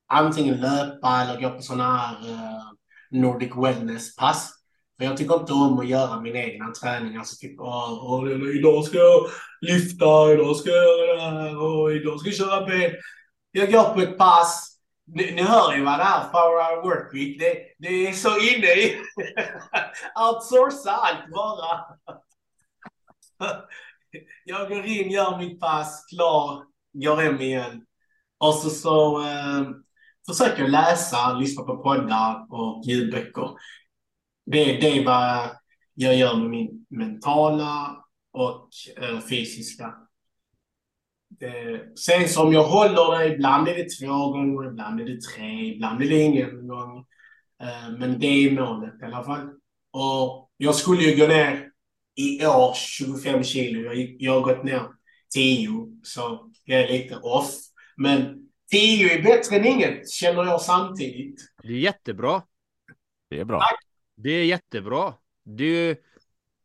[0.08, 2.62] Antingen löpa eller gå på sådana här eh,
[3.10, 4.50] Nordic Wellness-pass.
[4.98, 7.16] För jag tycker inte om att göra min egna träning.
[7.16, 9.26] Alltså typ, åh, åh, idag ska jag
[9.60, 12.92] lyfta, idag ska jag göra det här och idag ska jag köra ben.
[13.52, 14.71] Jag går på ett pass.
[15.14, 17.38] Ni, ni hör ju vad det är Power hour work week.
[17.38, 19.00] Det, det är så inne i
[20.20, 21.84] outsourca allt bara.
[24.44, 27.86] Jag går in, gör mitt pass, klar, går hem igen.
[28.38, 29.62] Och så, så eh,
[30.26, 33.50] försöker jag läsa, lyssna på poddar och ljudböcker.
[34.46, 35.50] Det, det är vad
[35.94, 39.94] jag gör med min mentala och eh, fysiska.
[41.40, 45.74] Det, sen som jag håller det, ibland är det två gånger, ibland är det tre,
[45.74, 46.98] ibland är det ingen gång.
[47.62, 49.48] Eh, men det är målet i alla fall.
[49.92, 51.68] Och jag skulle ju gå ner
[52.14, 53.92] i år 25 kilo.
[53.92, 54.82] Jag, jag har gått ner
[55.34, 55.68] 10,
[56.02, 57.50] så jag är lite off.
[57.96, 61.40] Men 10 är bättre än inget, känner jag samtidigt.
[61.62, 62.42] Det är jättebra.
[63.30, 63.60] Det är bra.
[64.16, 65.14] Det är jättebra.
[65.44, 65.96] Du,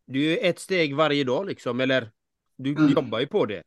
[0.06, 2.12] du är ett steg varje dag liksom, eller
[2.58, 2.92] du Mm.
[2.92, 3.64] jobbar ju på det.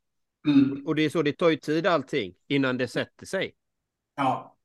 [0.47, 0.87] Mm.
[0.87, 3.55] Och det är så, det tar ju tid allting innan det sätter sig.
[4.17, 4.57] Ja.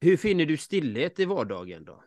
[0.00, 2.04] Hur finner du stillhet i vardagen då?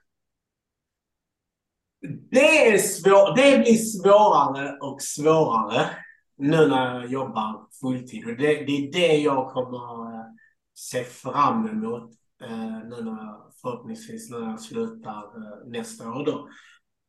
[2.32, 5.90] Det, är svår, det blir svårare och svårare
[6.38, 8.26] nu när jag jobbar fulltid.
[8.26, 10.26] Och det, det är det jag kommer eh,
[10.74, 12.12] se fram emot
[12.44, 16.26] eh, nu när förhoppningsvis när jag slutar eh, nästa år.
[16.26, 16.50] Då.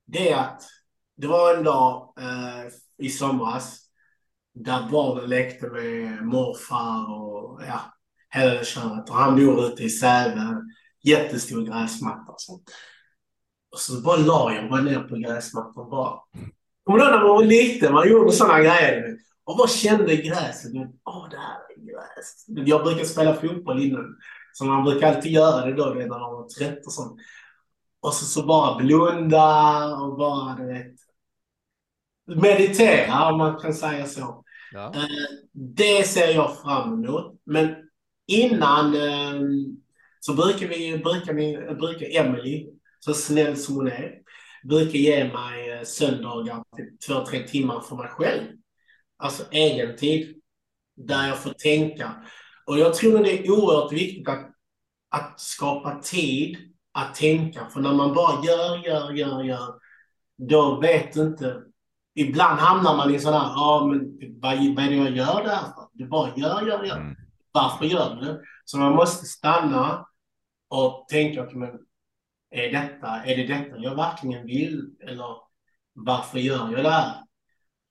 [0.07, 0.63] Det är att
[1.17, 3.84] det var en dag eh, i somras
[4.55, 7.81] där barnen lekte med morfar och ja,
[8.31, 9.11] hela det köret.
[9.11, 10.57] Och han bor ute i Säve,
[11.03, 12.33] jättestor gräsmatta.
[12.33, 12.71] och sånt.
[13.73, 16.19] Och så bara la jag mig ner på gräsmattan bara...
[16.85, 17.93] Kommer du ihåg när man var liten?
[17.93, 19.17] Man gjorde sådana grejer.
[19.45, 20.73] Och bara kände gräset.
[21.05, 22.45] Åh, det här är gräs.
[22.69, 24.17] Jag brukar spela fotboll innan.
[24.53, 27.21] Så man brukar alltid göra det då, när man var trött och sånt.
[28.01, 30.95] Och så, så bara blunda och bara, du vet...
[32.27, 34.44] Meditera, om man kan säga så.
[34.75, 34.93] Ja.
[34.95, 37.41] Eh, det ser jag fram emot.
[37.45, 37.75] Men
[38.27, 39.77] innan ehm,
[40.21, 42.67] så brukar vi, brukar vi, brukar Emily,
[43.01, 44.15] så snäll som hon är,
[44.69, 46.65] brukar ge mig eh, söndagar
[47.07, 48.43] två, tre timmar för mig själv.
[49.17, 50.41] Alltså egen tid.
[50.97, 52.25] Där jag får tänka.
[52.67, 54.51] Och jag tror det är oerhört viktigt att,
[55.09, 56.59] att skapa tid
[56.93, 57.67] att tänka.
[57.67, 59.75] För när man bara gör, gör, gör, gör,
[60.37, 61.63] då vet du inte
[62.15, 65.59] ibland hamnar man i sån här, ja men vad, vad är det jag gör där
[65.59, 65.89] för?
[65.93, 66.97] Du bara gör, gör, gör.
[66.97, 67.17] Mm.
[67.53, 68.41] Varför gör du det?
[68.65, 70.07] Så man måste stanna
[70.69, 71.71] och tänka, okej, men
[72.51, 74.91] är detta, är det detta jag verkligen vill?
[75.01, 75.37] Eller
[75.93, 77.25] varför gör jag det här?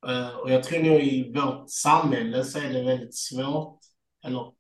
[0.08, 3.80] Eh, och jag tror nog i vårt samhälle så är det väldigt svårt.
[4.26, 4.52] Eller,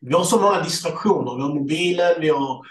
[0.00, 1.36] vi har så många distraktioner.
[1.36, 2.66] Vi har mobilen, vi har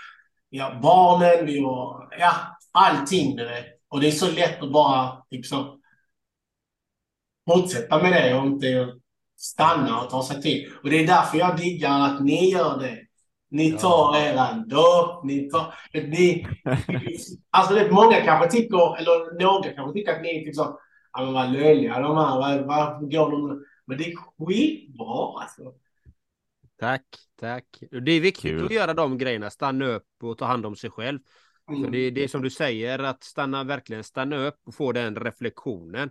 [0.50, 2.34] ja, barnen, vi har ja,
[2.72, 3.36] allting.
[3.36, 3.66] Du vet.
[3.90, 5.77] Och det är så lätt att bara liksom,
[7.48, 8.94] fortsätta med det och inte
[9.38, 10.72] stanna och ta sig tid.
[10.84, 13.04] Och det är därför jag diggar att ni gör det.
[13.50, 15.74] Ni tar eran dag, ni tar...
[15.94, 16.48] Ni,
[17.50, 20.80] alltså det är många kanske tycker, eller några kanske tycker att ni är typ så,
[21.14, 23.66] ja men vad löjliga de här, vad, varför går de...
[23.86, 25.74] Men det är skitbra alltså.
[26.80, 27.06] Tack,
[27.40, 27.66] tack.
[27.92, 28.66] Det är viktigt Kul.
[28.66, 31.20] att göra de grejerna, stanna upp och ta hand om sig själv.
[31.68, 35.16] För det, det är som du säger, att stanna, verkligen stanna upp och få den
[35.16, 36.10] reflektionen.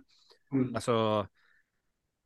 [0.53, 0.75] Mm.
[0.75, 1.27] Alltså,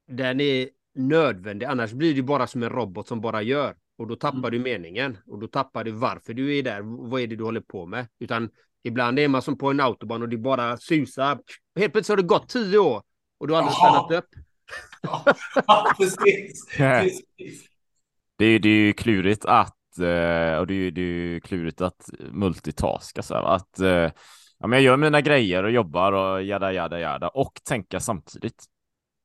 [0.07, 3.75] den är nödvändig, annars blir du bara som en robot som bara gör.
[3.97, 4.51] Och då tappar Mm.
[4.51, 5.17] du meningen.
[5.27, 8.07] Och då tappar du varför du är där, vad är det du håller på med.
[8.19, 8.49] Utan
[8.83, 11.39] ibland är man som på en autobahn och det bara susar.
[11.75, 13.03] Helt plötsligt har det gått tio år
[13.37, 14.07] och du har aldrig Jaha.
[14.07, 14.29] stannat upp.
[15.01, 16.65] Ja, precis.
[16.77, 17.21] precis.
[18.35, 21.39] Det är, det är ju klurigt att, eh, och det är ju det är ju
[21.39, 24.11] klurigt att multitaska så här, att eh,
[24.61, 28.65] ja, men jag gör mina grejer och jobbar och jada jada jada och tänka samtidigt.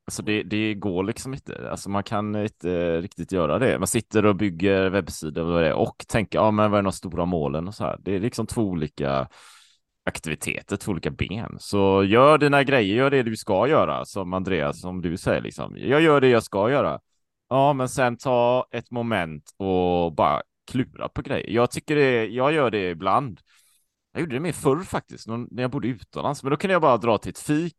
[0.07, 3.79] Alltså det, det går liksom inte, alltså man kan inte riktigt göra det.
[3.79, 7.25] Man sitter och bygger webbsidor och, det och tänker, ja men vad är de stora
[7.25, 7.97] målen och så här.
[8.01, 9.27] Det är liksom två olika
[10.05, 11.57] aktiviteter, två olika ben.
[11.59, 15.75] Så gör dina grejer, gör det du ska göra, som Andreas, som du säger liksom.
[15.77, 16.99] Jag gör det jag ska göra.
[17.49, 21.49] Ja, men sen ta ett moment och bara klura på grejer.
[21.49, 23.39] Jag tycker det, jag gör det ibland.
[24.17, 26.97] Jag gjorde det mer förr faktiskt, när jag bodde utomlands, men då kunde jag bara
[26.97, 27.75] dra till ett fik,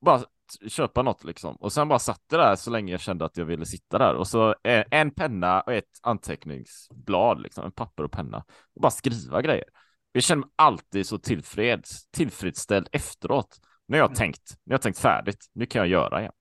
[0.00, 0.22] bara
[0.68, 1.56] köpa något liksom.
[1.56, 4.14] Och sen bara satt det där så länge jag kände att jag ville sitta där.
[4.14, 4.54] Och så
[4.90, 8.44] en penna och ett anteckningsblad, liksom, en papper och penna.
[8.74, 9.64] Och bara skriva grejer.
[10.12, 13.60] Jag känner mig alltid så tillfreds, tillfredsställd efteråt.
[13.88, 14.16] När jag har mm.
[14.16, 15.46] tänkt, när jag har tänkt färdigt.
[15.52, 16.32] Nu kan jag göra igen.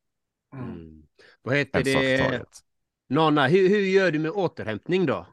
[0.53, 0.71] Mm.
[0.71, 1.03] mm.
[1.41, 2.43] Vad heter det?
[3.09, 5.27] Nana, hur, hur gör du med återhämtning då?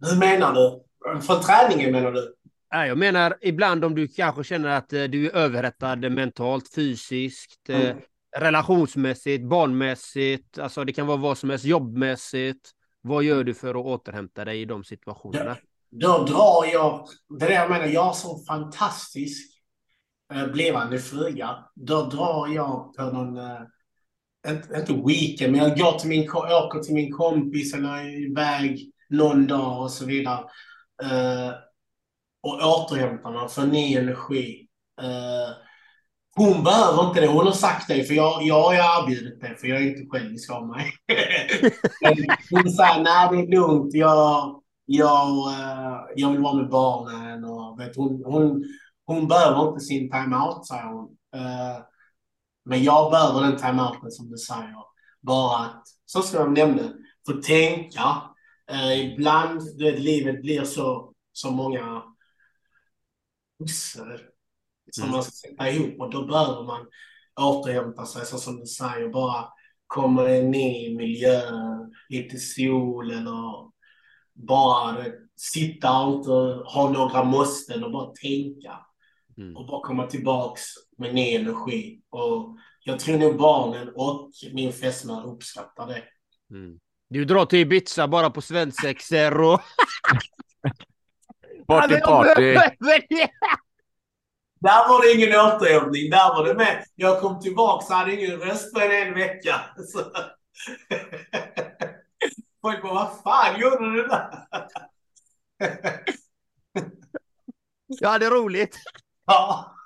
[0.00, 0.82] Hur menar du?
[1.20, 2.34] För träningen menar du?
[2.72, 7.68] Nej, jag menar ibland om du kanske känner att eh, du är överhettad mentalt, fysiskt,
[7.68, 7.96] eh, mm.
[8.36, 12.70] relationsmässigt, barnmässigt, alltså det kan vara vad som helst, jobbmässigt.
[13.02, 15.56] Vad gör du för att återhämta dig i de situationerna?
[15.90, 17.06] Då, då drar jag,
[17.38, 19.62] det är det jag menar, jag som fantastisk
[20.32, 23.60] eh, blivande fruga, då drar jag på någon, eh,
[24.48, 28.92] inte, inte weekend, men jag går till min, åker till min kompis eller är iväg
[29.10, 30.40] någon dag och så vidare.
[31.02, 31.52] Eh,
[32.42, 34.68] och återhämtar man, får ny energi.
[35.02, 35.54] Eh,
[36.36, 37.26] hon behöver inte det.
[37.26, 40.50] Hon har sagt det, för jag, jag har erbjudit det, för jag är inte självisk
[40.50, 40.92] av mig.
[42.50, 43.94] hon säger, nej det är lugnt.
[43.94, 47.44] Jag, jag, uh, jag vill vara med barnen.
[47.44, 48.64] Och, vet, hon, hon,
[49.06, 51.04] hon behöver inte sin time-out, säger hon.
[51.36, 51.84] Uh,
[52.64, 54.84] men jag behöver den time-outen som du säger.
[55.20, 56.92] Bara att, så som jag nämnde,
[57.26, 58.22] få tänka.
[58.72, 62.02] Uh, ibland, det, livet blir så, så många
[63.58, 64.20] pussel
[64.90, 65.14] som mm.
[65.14, 66.86] man ska sätta ihop och då behöver man
[67.40, 69.48] återhämta sig så som du säger, bara
[69.86, 73.70] komma in i miljön, lite sol eller
[74.34, 75.04] bara
[75.36, 76.30] sitta och inte
[76.64, 78.86] ha några måsten och bara tänka.
[79.36, 79.56] Mm.
[79.56, 80.62] Och bara komma tillbaks
[80.98, 82.02] med ny energi.
[82.10, 86.02] Och jag tror nog barnen och min fästmö uppskattar det.
[86.50, 86.78] Mm.
[87.12, 89.60] Du drar till Ibiza bara på svensexor och...
[91.66, 92.54] party, party!
[94.60, 96.10] Där var det ingen återhämtning.
[96.10, 96.84] Där var det med.
[96.94, 99.60] Jag kom tillbaka så hade ingen röst på en, en vecka.
[99.92, 99.98] Så...
[102.62, 104.46] Folk bara, vad fan gjorde du där?
[107.86, 108.76] Jag hade roligt.
[109.26, 109.76] Ja.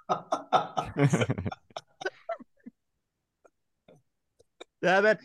[4.81, 5.17] Nej, men,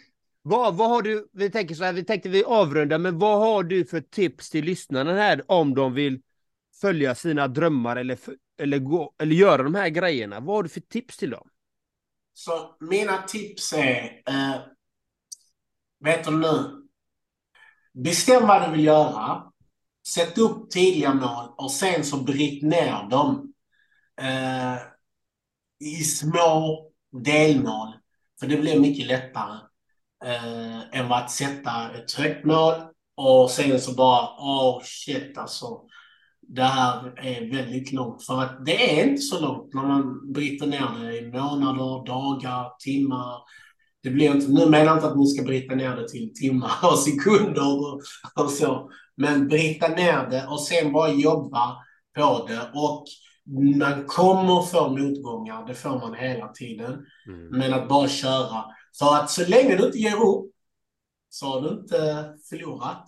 [0.49, 3.63] vad, vad har du, vi tänker så här, vi tänkte vi avrunda, men vad har
[3.63, 6.21] du för tips till lyssnarna här om de vill
[6.81, 8.17] följa sina drömmar eller
[8.59, 10.39] eller, gå, eller göra de här grejerna.
[10.39, 11.49] Vad har du för tips till dem?
[12.33, 14.61] Så mina tips är, eh,
[15.99, 16.87] vet du nu,
[17.93, 19.51] bestäm vad du vill göra,
[20.07, 23.53] sätt upp tydliga mål och sen så bryt ner dem
[24.21, 24.77] eh,
[25.79, 27.93] i små delmål.
[28.39, 29.68] För det blir mycket lättare
[30.25, 32.73] eh, än att sätta ett högt mål
[33.15, 35.81] och sen så bara, åh oh, shit alltså
[36.49, 38.25] det här är väldigt långt.
[38.25, 42.71] För att det är inte så långt när man bryter ner det i månader, dagar,
[42.79, 43.41] timmar.
[44.03, 46.71] Det blir inte, nu menar jag inte att ni ska bryta ner det till timmar
[46.83, 48.01] och sekunder och,
[48.43, 48.89] och så.
[49.17, 51.77] Men bryta ner det och sen bara jobba
[52.15, 52.71] på det.
[52.73, 53.05] Och
[53.77, 57.05] man kommer få motgångar, det får man hela tiden.
[57.27, 57.47] Mm.
[57.47, 58.65] Men att bara köra.
[58.99, 60.51] För att så länge du inte ger upp
[61.29, 63.05] så har du inte förlorat.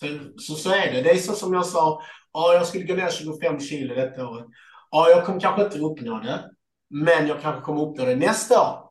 [0.00, 0.06] Så,
[0.38, 1.02] så, så är det.
[1.02, 4.46] Det är så som jag sa, ja, jag skulle gå ner 25 kilo detta året.
[4.90, 6.50] Ja, jag kommer kanske inte uppnå det,
[6.90, 8.90] men jag kanske kommer uppnå det nästa år.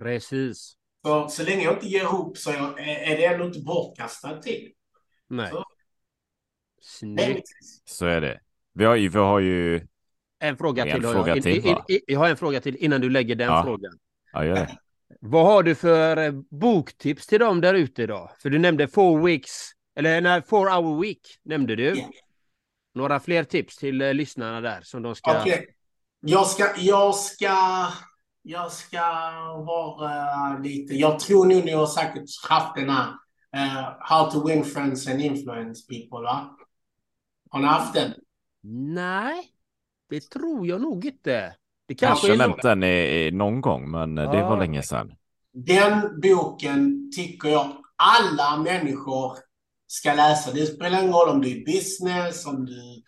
[0.00, 0.74] Precis.
[1.04, 4.72] Så, så länge jag inte ger upp så är, är det ändå inte bortkastad tid.
[5.28, 5.50] Nej.
[5.50, 5.64] Så.
[6.80, 7.48] Snyggt.
[7.84, 8.40] Så är det.
[8.72, 9.86] Vi har ju, vi har ju
[10.38, 11.10] en fråga en till.
[11.10, 11.42] Fråga jag.
[11.42, 13.62] till in, in, jag har en fråga till innan du lägger den ja.
[13.64, 13.98] frågan.
[14.32, 14.78] Ja, gör det.
[15.20, 18.30] Vad har du för eh, boktips till dem där ute idag?
[18.42, 21.82] För du nämnde four weeks, eller nej, four hour week nämnde du.
[21.82, 22.10] Yeah.
[22.94, 25.40] Några fler tips till eh, lyssnarna där som de ska...
[25.40, 25.66] Okay.
[26.20, 27.86] Jag ska, jag ska,
[28.42, 29.00] jag ska
[29.66, 30.94] vara lite...
[30.94, 33.08] Jag tror nu ni har säkert haft den här
[33.56, 36.56] uh, How to win friends and influence people, va?
[37.50, 38.14] Har ni haft den?
[38.94, 39.52] Nej,
[40.08, 41.54] det tror jag nog inte.
[41.88, 44.32] Det kanske jag har nämnt den i, i, någon gång, men ja.
[44.32, 45.12] det var länge sedan.
[45.52, 47.66] Den boken tycker jag
[47.96, 49.32] alla människor
[49.86, 50.52] ska läsa.
[50.52, 53.02] Det spelar ingen roll om du är business, om du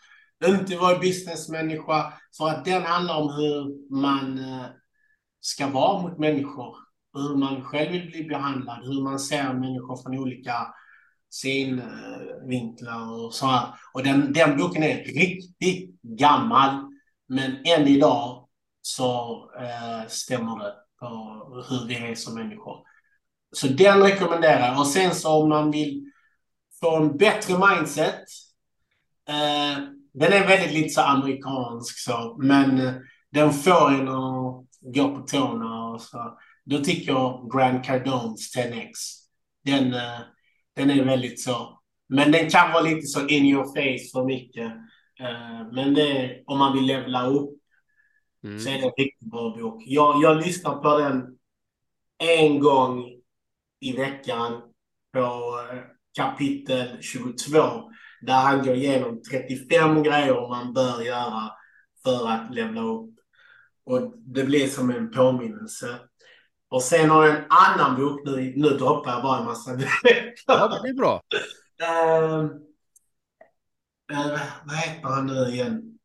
[0.46, 2.12] inte var businessmänniska.
[2.38, 4.66] För att den handlar om hur man eh,
[5.40, 6.76] ska vara mot människor.
[7.14, 10.54] Hur man själv vill bli behandlad, hur man ser människor från olika
[11.30, 13.66] synvinklar och så här.
[13.92, 16.86] Och den, den boken är riktigt gammal.
[17.28, 18.39] Men än idag
[18.96, 21.06] så eh, stämmer det på
[21.68, 22.76] hur vi är som människor.
[23.52, 24.78] så den rekommenderar jag.
[24.78, 26.10] Och sen så om man vill
[26.80, 28.24] få en bättre mindset.
[29.28, 29.78] Eh,
[30.12, 32.94] den är väldigt lite så amerikansk så, men eh,
[33.32, 36.38] den får en att gå på tårna och så.
[36.64, 38.90] Då tycker jag Grand Cardones 10X.
[39.64, 40.20] Den, eh,
[40.76, 41.80] den är väldigt så.
[42.08, 44.72] Men den kan vara lite så in your face för mycket.
[45.20, 47.59] Eh, men det, om man vill levla upp
[48.44, 48.60] mm.
[48.60, 49.82] så är det en riktigt bra bok.
[49.86, 51.38] Jag, jag lyssnar på den
[52.18, 53.04] en gång
[53.80, 54.62] i veckan
[55.12, 55.20] på
[55.72, 55.78] eh,
[56.16, 61.50] kapitel 22 där han går igenom 35 grejer man bör göra
[62.02, 63.10] för att levla upp.
[63.84, 65.98] Och det blir som en påminnelse.
[66.68, 69.70] Och sen har jag en annan bok, nu, nu droppar jag bara en massa
[70.46, 71.22] Ja, det är bra.
[71.82, 72.44] Uh,
[74.12, 75.98] uh, vad heter han nu igen?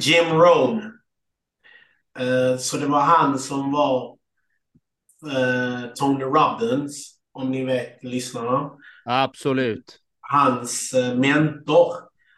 [0.00, 0.95] Jim Rohn.
[2.20, 4.16] Uh, så det var han som var
[5.94, 8.70] Tony Robbins, om ni vet lyssnarna.
[9.04, 9.98] Absolut.
[10.20, 11.92] Hans mentor.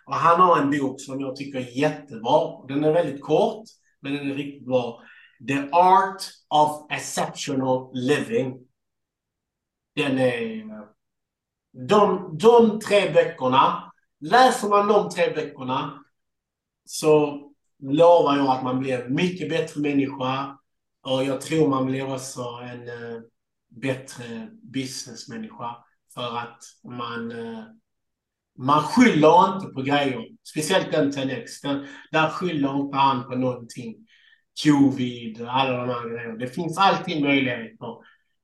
[0.06, 2.66] Och han har en bok som jag tycker är jättebra.
[2.68, 3.64] Den är väldigt kort,
[4.00, 5.02] men den är riktigt bra.
[5.48, 8.58] The Art of Exceptional Living.
[9.96, 10.64] Den är...
[11.88, 16.04] De, de tre böckerna, läser man de tre böckerna
[16.84, 17.42] så
[17.82, 20.58] lovar jag att man blir mycket bättre människa
[21.02, 23.20] och jag tror man blir också en uh,
[23.70, 25.76] bättre businessmänniska
[26.14, 27.64] för att man uh,
[28.58, 30.28] man skyller inte på grejer.
[30.50, 31.44] Speciellt den 10X.
[31.62, 33.94] Den, där skyller inte han på någonting
[34.64, 36.34] covid och alla de här grejerna.
[36.34, 37.96] Det finns alltid möjligheter.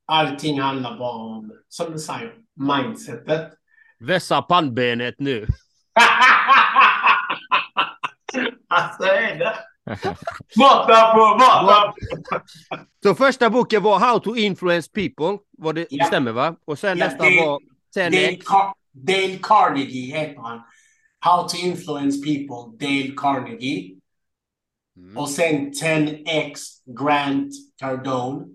[0.07, 3.53] Allting handlar bara om, som du säger, mindsetet.
[3.99, 5.47] Vässa pannbenet nu.
[8.75, 9.55] alltså är det?
[10.57, 11.95] Borta på, borta
[13.03, 15.39] Så första boken var How to influence people.
[15.59, 16.05] Var det ja.
[16.05, 16.57] stämmer va?
[16.65, 17.61] Och sen ja, nästa Dale, var
[17.97, 18.11] 10X.
[18.11, 20.61] Dale, Car Dale Carnegie heter han.
[21.21, 23.97] How to influence people, Dale Carnegie.
[24.97, 25.17] Mm.
[25.17, 26.61] Och sen 10X
[26.99, 28.47] Grant Cardone.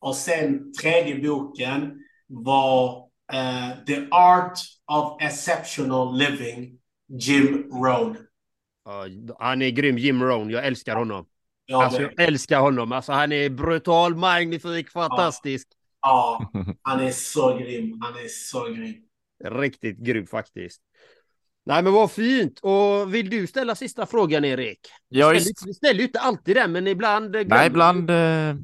[0.00, 2.98] Och sen tredje boken var
[3.32, 6.78] uh, The Art of Exceptional Living,
[7.08, 8.27] Jim Rohn.
[9.38, 10.50] Han är grym, Jim Rohn.
[10.50, 11.26] Jag älskar honom.
[11.66, 12.92] Ja, alltså, jag älskar honom.
[12.92, 15.68] Alltså, han är brutal, magnifik, fantastisk.
[16.02, 16.50] Ja.
[16.52, 17.98] ja, han är så grym.
[18.00, 18.94] Han är så grym.
[19.44, 20.82] Riktigt grym faktiskt.
[21.66, 22.60] Nej men vad fint.
[22.62, 24.78] Och vill du ställa sista frågan Erik?
[25.08, 27.36] Jag vi, ställer, vi ställer ju inte alltid den men ibland...
[27.36, 28.56] Eh, Nej ibland, eh,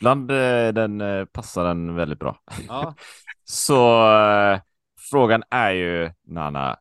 [0.00, 2.38] ibland eh, den, passar den väldigt bra.
[2.68, 2.94] Ja.
[3.44, 4.02] Så
[5.10, 6.78] frågan är ju Nana,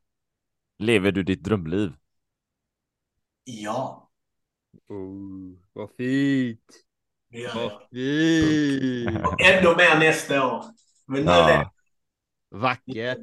[0.80, 1.93] lever du ditt drömliv?
[3.54, 4.10] Ja.
[4.89, 6.60] Oh, vad fint.
[7.30, 9.28] Ja, vad fint.
[9.28, 10.66] Och ännu mer nästa år.
[11.08, 11.49] Men nu ja.
[11.49, 11.70] är det.
[12.52, 13.18] Vackert.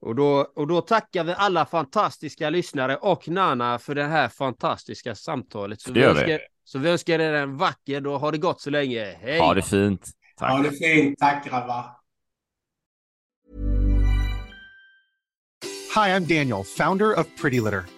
[0.00, 5.14] Och då, och då tackar vi alla fantastiska lyssnare och Nana för det här fantastiska
[5.14, 5.80] samtalet.
[5.80, 8.18] Så, det vi, önskar, så vi önskar er en vacker dag.
[8.18, 9.16] Ha det gott så länge.
[9.20, 9.38] Hej!
[9.38, 10.10] Ha det fint.
[10.36, 10.50] Tack.
[10.50, 11.18] Ha det fint.
[11.18, 11.84] Tack grabbar.
[15.94, 17.97] Hi, I'm Daniel, founder of Pretty Litter.